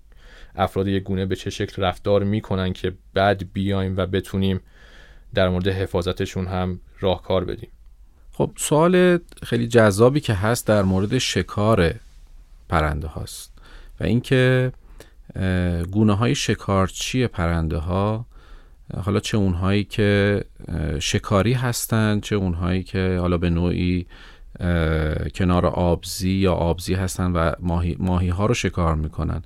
[0.56, 4.60] افراد یک گونه به چه شکل رفتار می‌کنن که بعد بیایم و بتونیم
[5.34, 7.70] در مورد حفاظتشون هم راهکار بدیم.
[8.34, 11.94] خب سوال خیلی جذابی که هست در مورد شکار
[12.70, 13.54] پرنده هاست
[14.00, 14.72] و اینکه
[15.92, 18.26] گونه های شکارچی پرنده ها؟
[19.04, 20.44] حالا چه اونهایی که
[21.00, 24.06] شکاری هستند چه اونهایی که حالا به نوعی
[25.36, 29.44] کنار آبزی یا آبزی هستن و ماهی, ماهی ها رو شکار می‌کنن.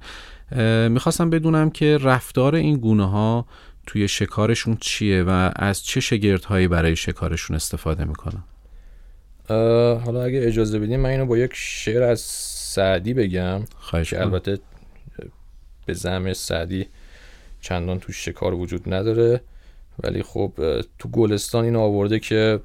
[0.90, 3.46] می‌خواستم بدونم که رفتار این گونه ها
[3.86, 8.44] توی شکارشون چیه و از چه شگردهایی برای شکارشون استفاده می‌کنن؟
[9.50, 13.62] حالا اگه اجازه بدیم من اینو با یک شعر از سعدی بگم
[14.06, 14.60] که البته
[15.86, 16.88] به زم سعدی
[17.62, 19.42] چندان تو شکار وجود نداره.
[20.04, 20.54] ولی خب
[21.00, 22.60] تو گلستان این آورده که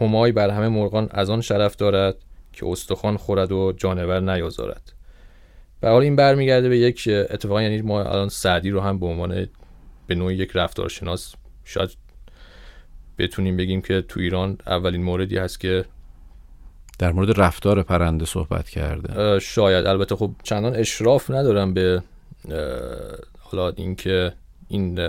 [0.00, 2.16] همای بر همه مرغان از آن شرف دارد
[2.52, 4.92] که استخوان خورد و جانور نیازارد.
[5.80, 9.46] به حال این برمیگرده به یک اتفاق یعنی ما الان سعدی رو هم به عنوان
[10.06, 11.34] به نوعی یک رفتارشناس
[11.64, 11.90] شاید
[13.18, 15.84] بتونیم بگیم که تو ایران اولین موردی هست که
[17.00, 19.38] در مورد رفتار پرنده صحبت کرده.
[19.38, 19.86] شاید.
[19.86, 22.02] البته خب چندان اشراف ندارم به
[23.38, 24.32] حالا اینکه
[24.68, 25.00] این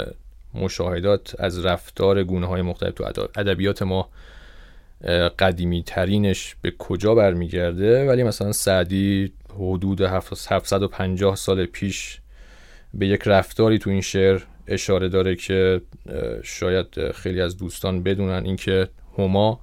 [0.54, 4.10] مشاهدات از رفتار گونه های مختلف تو ادبیات ما
[5.39, 12.20] قدیمی ترینش به کجا برمیگرده؟ ولی مثلا سعدی حدود 750 سال پیش
[12.94, 15.82] به یک رفتاری تو این شعر اشاره داره که
[16.44, 18.46] شاید خیلی از دوستان بدونن.
[18.46, 19.60] اینکه هما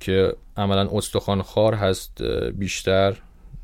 [0.00, 2.22] که عملا استخوان خار هست
[2.54, 3.16] بیشتر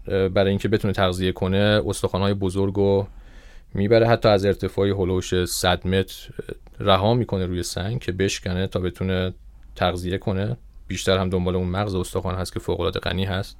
[0.07, 3.07] برای اینکه بتونه تغذیه کنه استخوانهای بزرگ و
[3.74, 4.09] می‌بره.
[4.09, 6.30] حتی از ارتفاعی هلوش 100 متر
[6.80, 9.35] رها می‌کنه روی سنگ که بشکنه تا بتونه
[9.76, 10.57] تغذیه کنه.
[10.89, 13.57] بیشتر هم دنبال اون مغز استخوان هست که فوق العاده غنی هست.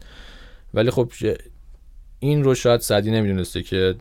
[0.75, 1.13] ولی خب
[2.19, 3.95] این رو شاید سعدی نمی‌دونسته که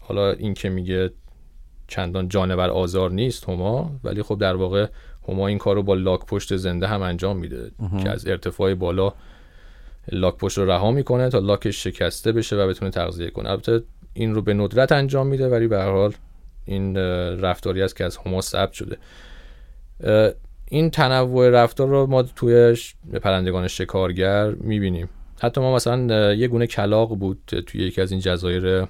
[0.00, 1.10] حالا این که میگه
[1.88, 4.86] چندان جانور آزار نیست هما ولی خب در واقع
[5.28, 7.70] هما این کار رو با لاک پشت زنده هم انجام میده
[8.02, 9.12] که از ارتفاع بالا
[10.12, 13.50] لاک پشت رو رها می‌کنه تا لاکش شکسته بشه و بتونه تغذیه کنه.
[13.50, 13.82] البته
[14.14, 16.12] این رو به ندرت انجام میده ولی به هر حال
[16.64, 16.96] این
[17.40, 18.96] رفتاری است که از هما ثبت شده.
[20.70, 22.76] این تنوع رفتار رو ما توی
[23.22, 25.08] پرندگان شکارگر می‌بینیم.
[25.40, 28.86] حتی ما مثلا یه گونه کلاق بود توی یکی از این جزایر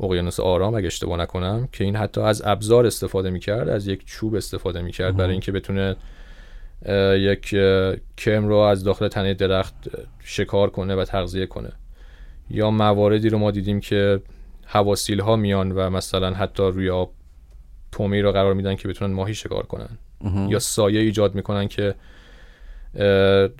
[0.00, 4.34] اقیانوس آرام اگه اشتباه نکنم که این حتی از ابزار استفاده می‌کرد از یک چوب
[4.34, 5.96] استفاده می‌کرد برای اینکه بتونه
[7.14, 7.54] یک
[8.18, 9.74] کم رو از داخل تنه درخت
[10.24, 11.72] شکار کنه و تغذیه کنه.
[12.50, 14.20] یا مواردی رو ما دیدیم که
[14.66, 17.12] حواسیل ها میان و مثلا حتی روی آب
[17.92, 19.98] تومی رو قرار میدن که بتونن ماهی شکار کنن.
[20.48, 21.94] یا سایه ایجاد می‌کنن که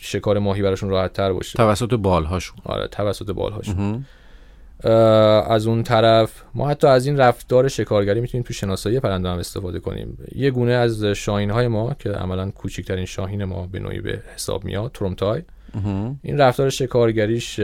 [0.00, 1.56] شکار ماهی براشون راحت تر باشه.
[1.56, 2.56] توسط بالهاشون.
[2.64, 4.04] آره توسط بالهاشون.
[4.84, 9.80] از اون طرف ما حتی از این رفتار شکارگری می‌تونیم تو شناسایی پرنده هم استفاده
[9.80, 10.18] کنیم.
[10.34, 14.64] یه گونه از شاهین های ما که عملا کوچکترین شاهین ما به نوعی به حساب
[14.64, 15.42] میاد ترومتای.
[16.22, 17.60] این رفتار شکارگریش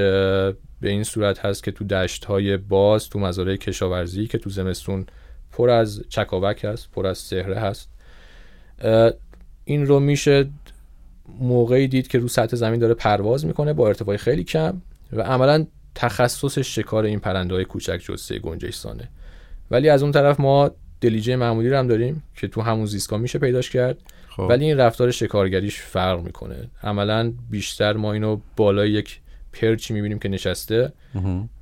[0.80, 5.06] به این صورت هست که تو دشت های باز تو مزارع کشاورزی که تو زمستون
[5.52, 7.88] پر از چکاوک هست پر از سهره هست
[9.64, 10.46] این رو میشه
[11.40, 14.80] موقعی دید که رو سطح زمین داره پرواز می‌کنه با ارتفاع خیلی کم
[15.12, 19.08] و عملا تخصص شکار این پرنده های کوچک جسه گنجشسانه
[19.70, 20.70] ولی از اون طرف ما
[21.00, 23.98] دلیجه معمولی رو هم داریم که تو همون زیستگاه میشه پیداش کرد.
[24.28, 24.46] خب.
[24.48, 26.70] ولی این رفتار شکارگریش فرق می‌کنه.
[26.82, 29.20] عملا بیشتر ما اینو بالای یک
[29.52, 30.92] پرچی می‌بینیم که نشسته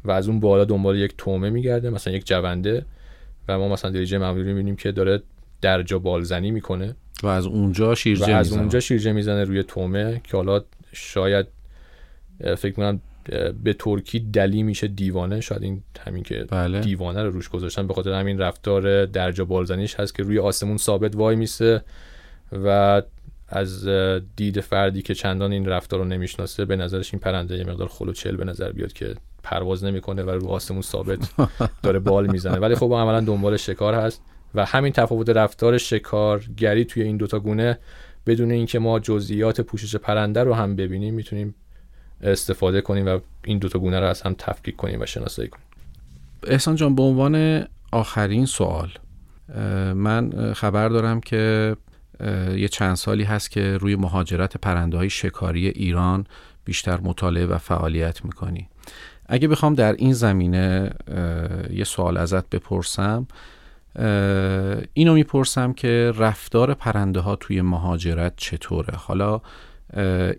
[0.05, 2.85] و از اون بالا دنبال یک تومه میگرده مثلا یک جونده
[3.49, 5.22] و ما مثلا دلیجه معمولی می‌بینیم که داره
[5.61, 6.95] درجا بالزنی می‌کنه.
[7.22, 10.61] و از اونجا شیرجه و از اونجا شیرجه می‌زنه روی تومه که حالا
[10.93, 11.47] شاید
[12.57, 13.01] فکر کنم
[13.64, 16.80] به ترکی دلی میشه دیوانه شاید این همین که بله.
[16.80, 21.16] دیوانه رو روش گذاشتن به خاطر همین رفتار درجا بالزنیش هست که روی آسمون ثابت
[21.16, 21.84] وای میسه
[22.52, 23.02] و
[23.48, 23.88] از
[24.36, 28.36] دید فردی که چندان این رفتار رو نمی‌شناسه به نظرش این پرنده یه مقدار خلوچل
[28.36, 31.18] به نظر بیاد که پرواز نمی‌کنه و رو آسمون ثابت
[31.82, 34.22] داره بال می‌زنه ولی خب عملا دنبال شکار هست
[34.54, 37.78] و همین تفاوت رفتار شکارگری توی این دوتا گونه
[38.26, 41.54] بدون اینکه ما جزئیات پوشش پرنده رو هم ببینیم می‌تونیم
[42.22, 45.64] استفاده کنیم و این دوتا گونه رو از هم تفکیک کنیم و شناسایی کنیم.
[46.46, 48.90] احسان جان به عنوان آخرین سوال
[49.94, 51.76] من خبر دارم که
[52.56, 56.26] یه چند سالی هست که روی مهاجرت پرنده های شکاری ایران
[56.64, 58.68] بیشتر مطالعه و فعالیت می‌کنی.
[59.26, 60.90] اگه بخوام در این زمینه
[61.70, 63.26] یه سوال ازت بپرسم
[64.92, 69.40] اینو می‌پرسم که رفتار پرنده ها توی مهاجرت چطوره؟ حالا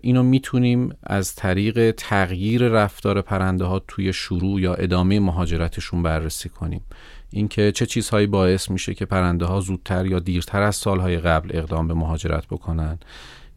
[0.02, 6.80] اینو می‌تونیم از طریق تغییر رفتار پرنده ها توی شروع یا ادامه مهاجرتشون بررسی کنیم.
[7.30, 11.88] اینکه چه چیزهایی باعث میشه که پرنده ها زودتر یا دیرتر از سالهای قبل اقدام
[11.88, 12.98] به مهاجرت بکنن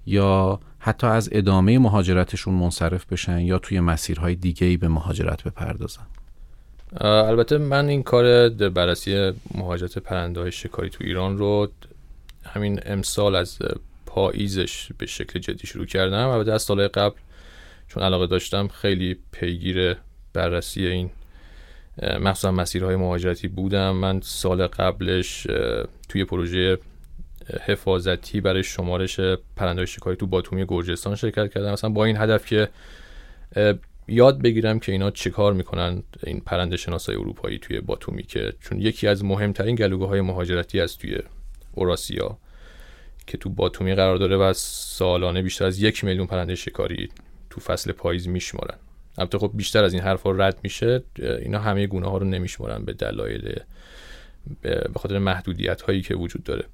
[0.05, 6.03] یا حتی از ادامه مهاجرتشون منصرف بشن یا توی مسیرهای دیگه به مهاجرت بپردازن.
[7.01, 11.67] البته من این کار بررسی مهاجرت پرنده های شکاری تو ایران رو
[12.43, 13.57] همین امسال از
[14.17, 16.27] پاییزش به شکل جدی شروع کردم.
[16.27, 17.15] و از سال قبل
[17.87, 19.95] چون علاقه داشتم خیلی پیگیر
[20.33, 21.09] بررسی این
[22.19, 23.91] مخصوصا مسیرهای مهاجرتی بودم.
[23.91, 25.47] من سال قبلش
[26.09, 26.77] توی پروژه
[27.65, 29.19] حفاظتی برای شمارش
[29.55, 31.71] پرنده شکاری تو باتومی گرجستان شرکت کردم.
[31.71, 32.69] مثلا با این هدف که
[34.07, 39.07] یاد بگیرم که اینا چیکار می‌کنن این پرنده شناسای اروپایی توی باتومی که چون یکی
[39.07, 41.19] از مهمترین گلوگاه های مهاجرتی است توی
[41.71, 42.37] اوراسیا.
[43.27, 47.09] که تو باتومی قرار داره و سالانه بیشتر از یک میلیون پرنده شکاری
[47.49, 48.77] تو فصل پاییز میشمارن.
[49.17, 52.93] البته خب بیشتر از این حرفا رد میشه اینا همه گونه ها رو نمیشمارن به
[52.93, 53.55] دلایل
[54.61, 56.65] به خاطر محدودیت هایی که وجود داره.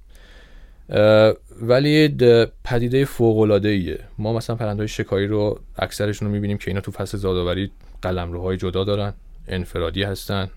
[1.61, 2.15] ولی
[2.63, 6.91] پدیده فوق العاده ایه ما مثلا پرنده شکاری رو اکثرشون رو می‌بینیم که اینا تو
[6.91, 9.13] فصل زادآوری قلمروهای جدا دارن
[9.47, 10.49] انفرادی هستن.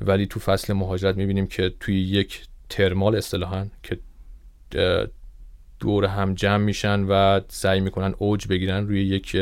[0.00, 3.98] ولی تو فصل مهاجرت می‌بینیم که توی یک ترمال اصطلاحا که
[5.80, 9.36] دور هم جمع میشن و سعی می‌کنن اوج بگیرن روی یک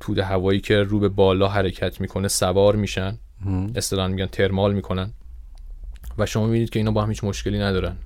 [0.00, 3.18] توده هوایی که رو به بالا حرکت می‌کنه سوار میشن.
[3.74, 5.10] اصطلاحا میگن ترمال می‌کنن.
[6.18, 7.96] و شما می‌بینید که اینا با هم هیچ مشکلی ندارن.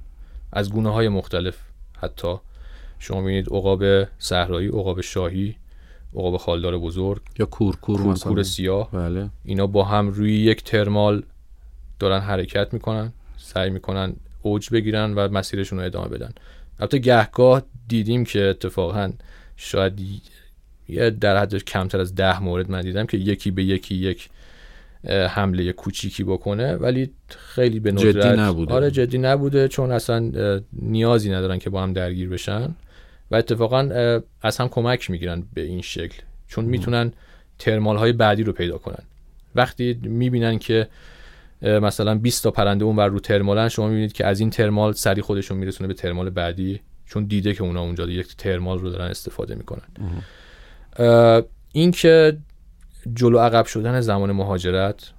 [0.53, 1.57] از گونه های مختلف
[1.98, 2.34] حتی.
[2.98, 3.84] شما می‌بینید عقاب
[4.18, 5.57] صحرایی عقاب شاهی
[6.14, 8.42] عقاب خالدار بزرگ یا کورکور کورکور مثلا.
[8.42, 8.90] سیاه.
[8.90, 9.28] بله.
[9.44, 11.22] اینا با هم روی یک ترمال
[11.98, 13.12] دارن حرکت می‌کنن.
[13.36, 14.12] سعی می‌کنن
[14.43, 16.32] اوج بگیرن و مسیرشون رو ادامه بدن.
[16.80, 19.12] البته گهگاه دیدیم که اتفاقا
[19.57, 20.01] شاید
[20.88, 24.28] یه در حد کمتر از ده مورد من دیدم که یکی به یکی یک
[25.09, 28.74] حمله کوچیکی بکنه ولی خیلی به جدی ندرت نبوده.
[28.74, 30.32] آره جدی نبوده چون اصلا
[30.72, 32.74] نیازی ندارن که با هم درگیر بشن
[33.30, 33.78] و اتفاقا
[34.43, 37.12] از هم کمک می‌گیرن به این شکل چون می‌تونن
[37.59, 39.03] ترمال های بعدی رو پیدا کنن.
[39.55, 40.88] وقتی می‌بینن که
[41.62, 45.22] مثلا 20 تا پرنده اون بر رو ترمالن شما می‌بینید که از این ترمال سری
[45.22, 49.54] خودشون میرسونه به ترمال بعدی چون دیده که اونا اونجا یک ترمال رو دارن استفاده
[49.54, 49.82] می‌کنن.
[51.72, 52.38] این که
[53.14, 55.12] جلو عقب شدن زمان مهاجرت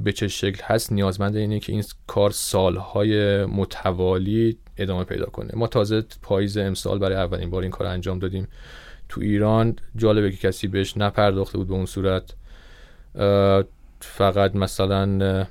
[0.00, 5.50] به چه شکل هست نیازمند اینه که این کار سالهای متوالی ادامه پیدا کنه.
[5.54, 8.48] ما تازه پاییز امسال برای اولین بار این کار انجام دادیم
[9.08, 9.76] تو ایران.
[9.96, 12.34] جالبه که کسی بهش نپرداخته بود به اون صورت.
[14.00, 15.46] فقط مثلا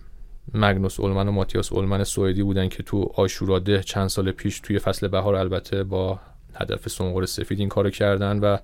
[0.53, 5.07] مگنوس اولمن و ماتیاس اولمن سوئدی بودن که تو آشوراده چند سال پیش توی فصل
[5.07, 6.19] بهار البته با
[6.53, 8.57] هدف سنقر سفید این کارو کردن و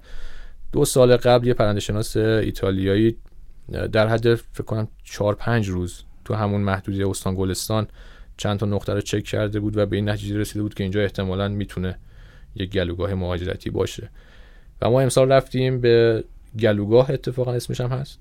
[0.72, 3.16] دو سال قبل یه پرنده شناس ایتالیایی
[3.92, 7.88] در حد فکر کنم چهار پنج روز تو همون محدوده استان گلستان
[8.38, 11.02] چند تا نقطه رو چک کرده بود و به این نتیجه رسیده بود که اینجا
[11.02, 11.98] احتمالا می‌تونه
[12.56, 14.10] یک گلوگاه مهاجرتی باشه
[14.82, 16.24] و ما امسال رفتیم به
[16.60, 18.20] گلوگاه اتفاقا اسمش هم هست.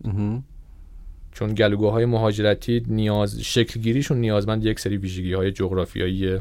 [1.35, 6.39] چون گلوگاه های مهاجرتی نیاز شکلگیریشون نیازمند یک سری ویژگی های جغرافیایی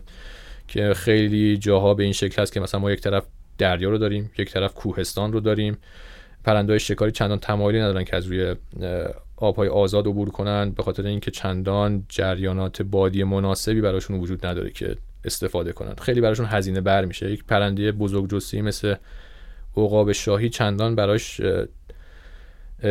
[0.67, 3.23] که خیلی جاها به این شکل هست که مثلا ما یک طرف
[3.57, 5.77] دریا رو داریم یک طرف کوهستان رو داریم.
[6.43, 8.55] پرنده های شکاری چندان تمایلی ندارن که از روی
[9.37, 14.95] آبهای آزاد عبور کنن به خاطر اینکه چندان جریانات بادی مناسبی براشون وجود نداره که
[15.25, 15.95] استفاده کنن.
[15.95, 17.31] خیلی براشون هزینه بر میشه.
[17.31, 18.95] یک پرنده بزرگ جثه‌ای مثل
[19.77, 21.41] عقاب شاهی چندان براش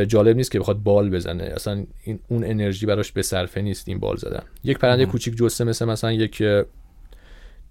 [0.08, 1.44] جالب نیست که بخواد بال بزنه.
[1.44, 4.42] اصلا این اون انرژی براش به صرفه نیست این بال زدن.
[4.64, 6.42] یک پرنده کوچیک جثه مثل مثلا یک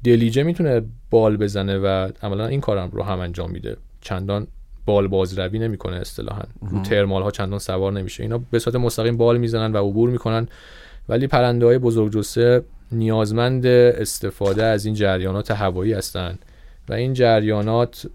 [0.04, 3.78] دلیجه می‌تونه بال بزنه و عملا این کارم رو هم انجام میده.
[4.02, 4.48] چندان
[4.86, 6.44] بال بازروی نمی‌کنه اصطلاحا.
[6.62, 8.24] رو ترمال ها چندان سوار نمیشه.
[8.24, 10.48] اینا به صورت مستقیم بال می‌زنن و عبور می‌کنن.
[11.10, 16.46] ولی پرنده های بزرگ جثه نیازمند استفاده از این جریانات هوایی هستند
[16.90, 18.08] و این جریانات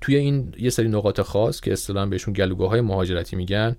[0.00, 3.76] توی این یه سری نقاط خاص که اصطلاحا بهشون گلوگاه های مهاجرتی میگن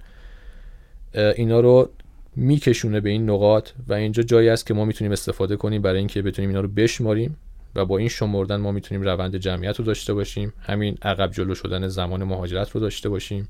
[1.13, 1.89] اینا رو
[2.36, 6.22] میکشونه به این نقاط و اینجا جایی است که ما می‌تونیم استفاده کنیم برای اینکه
[6.22, 7.38] بتونیم اینا رو بشماریم
[7.76, 11.88] و با این شمردن ما می‌تونیم روند جمعیت رو داشته باشیم همین عقب جلو شدن
[11.88, 13.49] زمان مهاجرت رو داشته باشیم.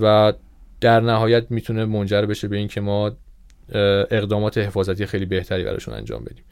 [0.00, 0.32] و
[0.80, 3.12] در نهایت می‌تونه منجر بشه به اینکه ما
[4.10, 6.44] اقدامات حفاظتی خیلی بهتری براشون انجام بدیم.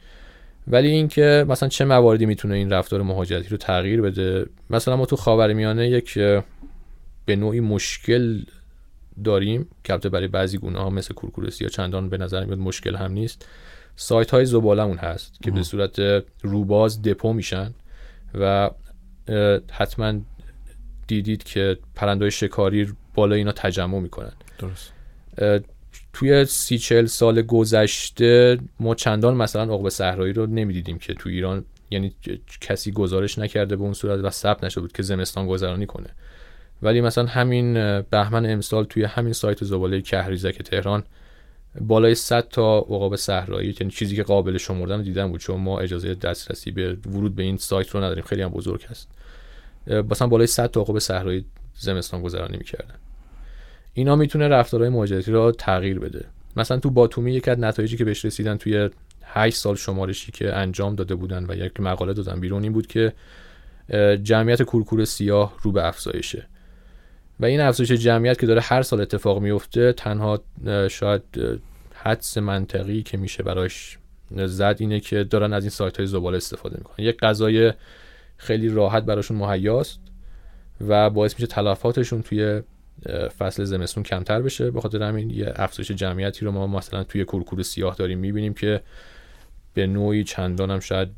[0.67, 5.15] ولی اینکه مثلا چه مواردی می‌تونه این رفتار مهاجرتی رو تغییر بده؟ مثلا ما تو
[5.15, 6.13] خاورمیانه یک
[7.25, 8.41] به نوعی مشکل
[9.23, 9.67] داریم.
[9.83, 13.47] که برای بعضی گونه ها مثل کورکور سیاه چندان به نظر میاد مشکل هم نیست.
[13.95, 17.73] سایت های زبالمون هست که به صورت روباز دپو میشن
[18.33, 18.69] و
[19.71, 20.13] حتما
[21.07, 24.33] دیدید که پرندهای شکاری بالا اینا تجمع می‌کنن.
[24.59, 24.93] درست.
[26.13, 31.65] توی سی چل سال گذشته ما چندان مثلا عقب صحرایی رو نمی‌دیدیم که تو ایران
[31.91, 32.15] یعنی
[32.61, 36.09] کسی گزارش نکرده به اون صورت و ثبت نشده بود که زمستان گذرانی کنه.
[36.81, 41.03] ولی مثلا همین بهمن امسال توی همین سایت زباله کهریزک تهران
[41.81, 45.79] بالای 100 تا عقاب صحرایی یعنی چیزی که قابل شمردن رو دیدن بود چون ما
[45.79, 48.23] اجازه دسترسی به ورود به این سایت رو نداریم.
[48.23, 49.09] خیلی هم بزرگ هست.
[49.87, 51.45] مثلا بالای 100 تا عقاب صحرایی
[51.75, 52.95] زمستان گذرانی می‌کردن.
[53.93, 56.25] اینا می‌تونه رفتارهای مهاجرتی را تغییر بده.
[56.57, 58.89] مثلا تو باتومی یکی از نتایجی که بهش رسیدن توی
[59.23, 63.13] 8 سال شمارشی که انجام داده بودن و یک مقاله دادن بیرون این بود که
[64.23, 66.47] جمعیت کورکور سیاه رو به افزایشه.
[67.39, 70.41] و این افزایش جمعیت که داره هر سال اتفاق میفته تنها
[70.89, 71.21] شاید
[71.93, 73.97] حدس منطقی که میشه براش
[74.31, 77.05] زد اینه که دارن از این سایت های زباله استفاده می‌کنن.
[77.05, 77.73] یک غذای
[78.37, 79.99] خیلی راحت براشون مهیاست
[80.87, 82.61] و باعث میشه تلفاتشون توی
[83.37, 84.71] فصل زمستون کمتر بشه.
[84.71, 88.81] به خاطر همین یه افزایش جمعیتی رو ما مثلا توی کورکور سیاه داریم می‌بینیم که
[89.73, 91.09] به نوعی چندان هم شاید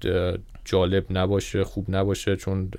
[0.66, 2.36] جالب نباشه خوب نباشه.
[2.36, 2.72] چون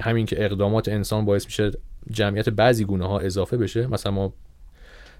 [0.00, 1.70] همین که اقدامات انسان باعث میشه
[2.10, 3.86] جمعیت بعضی گونه ها اضافه بشه.
[3.86, 4.32] مثلا ما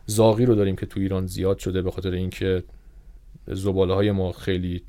[0.07, 2.63] زاغی رو داریم که تو ایران زیاد شده به خاطر اینکه
[3.47, 4.83] زباله های ما خیلی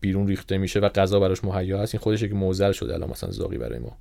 [0.00, 1.94] بیرون ریخته میشه و غذا براش مهیا هست.
[1.94, 3.96] این خودش یک موزل شده الان مثلا زاغی برای ما.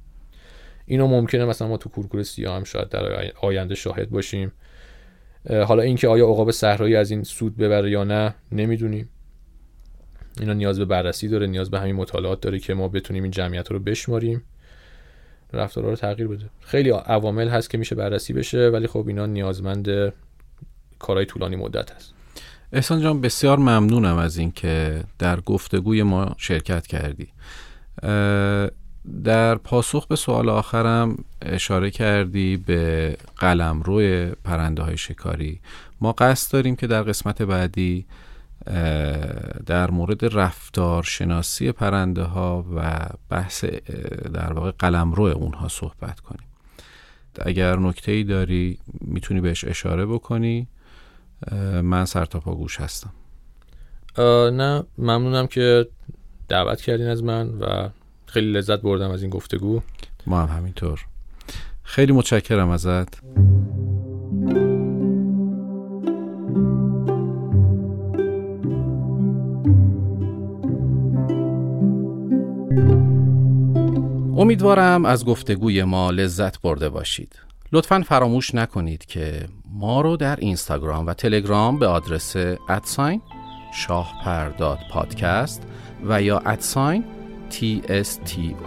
[0.86, 4.52] اینو ممکنه مثلا ما تو کورکور سیاه هم شاید در آینده شاهد باشیم.
[5.50, 9.10] حالا اینکه آیا عقاب صحرایی از این سود ببره یا نه نمی‌دونیم.
[10.40, 13.72] اینا نیاز به بررسی داره نیاز به همین مطالعات داره که ما بتونیم این جمعیت
[13.72, 14.44] رو بشماریم.
[15.54, 16.46] رفتارها رو تغییر بده.
[16.60, 20.14] خیلی عوامل هست که میشه بررسی بشه ولی خب اینا نیازمند
[21.00, 22.14] کارهای طولانی مدت هست.
[22.74, 27.28] احسان جان بسیار ممنونم از اینکه در گفتگوی ما شرکت کردی.
[29.24, 35.60] در پاسخ به سوال آخرم اشاره کردی به قلم روی پرنده های شکاری.
[36.02, 38.06] ما قصد داریم که در قسمت بعدی
[39.66, 43.66] در مورد رفتار شناسی پرنده ها و بحث
[44.34, 46.48] در واقع قلم روی اونها صحبت کنیم.
[47.42, 50.68] اگر نکته ای داری می‌تونی بهش اشاره بکنی.
[51.84, 53.14] من سرتاپا گوش هستم.
[54.58, 55.88] نه ممنونم که
[56.50, 57.90] دعوت کردین از من و
[58.34, 59.82] خیلی لذت بردم از این گفتگو.
[60.28, 61.06] ما هم همینطور.
[61.84, 63.20] خیلی متشکرم ازت.
[74.38, 77.40] امیدوارم از گفتگوی ما لذت برده باشید.
[77.72, 82.36] لطفا فراموش نکنید که ما رو در اینستاگرام و تلگرام به آدرس
[82.70, 83.22] ادساین
[83.74, 85.64] شاهپرداد پادکست
[86.04, 87.04] و یا ادساین
[87.54, 88.66] tsto.studio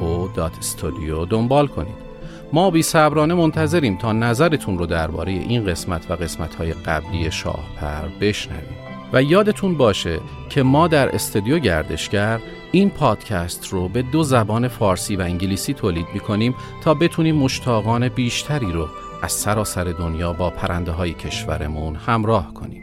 [1.30, 2.06] دنبال کنید.
[2.52, 8.08] ما بی صبرانه منتظریم تا نظرتون رو درباره این قسمت و قسمت های قبلی شاهپر
[8.20, 8.76] بشنویم.
[9.12, 10.20] و یادتون باشه
[10.50, 12.40] که ما در استودیو گردشگر
[12.72, 18.08] این پادکست رو به دو زبان فارسی و انگلیسی تولید می کنیم تا بتونیم مشتاقان
[18.08, 18.88] بیشتری رو
[19.22, 22.82] از سراسر دنیا با پرنده های کشورمون همراه کنیم.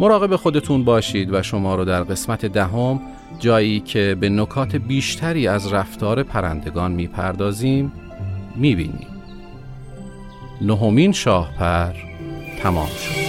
[0.00, 3.00] مراقب خودتون باشید و شما رو در قسمت دهم
[3.38, 7.92] جایی که به نکات بیشتری از رفتار پرندگان می‌پردازیم
[8.56, 9.08] می‌بینیم.
[10.60, 11.92] نهمین شاهپر
[12.62, 13.25] تمام شد.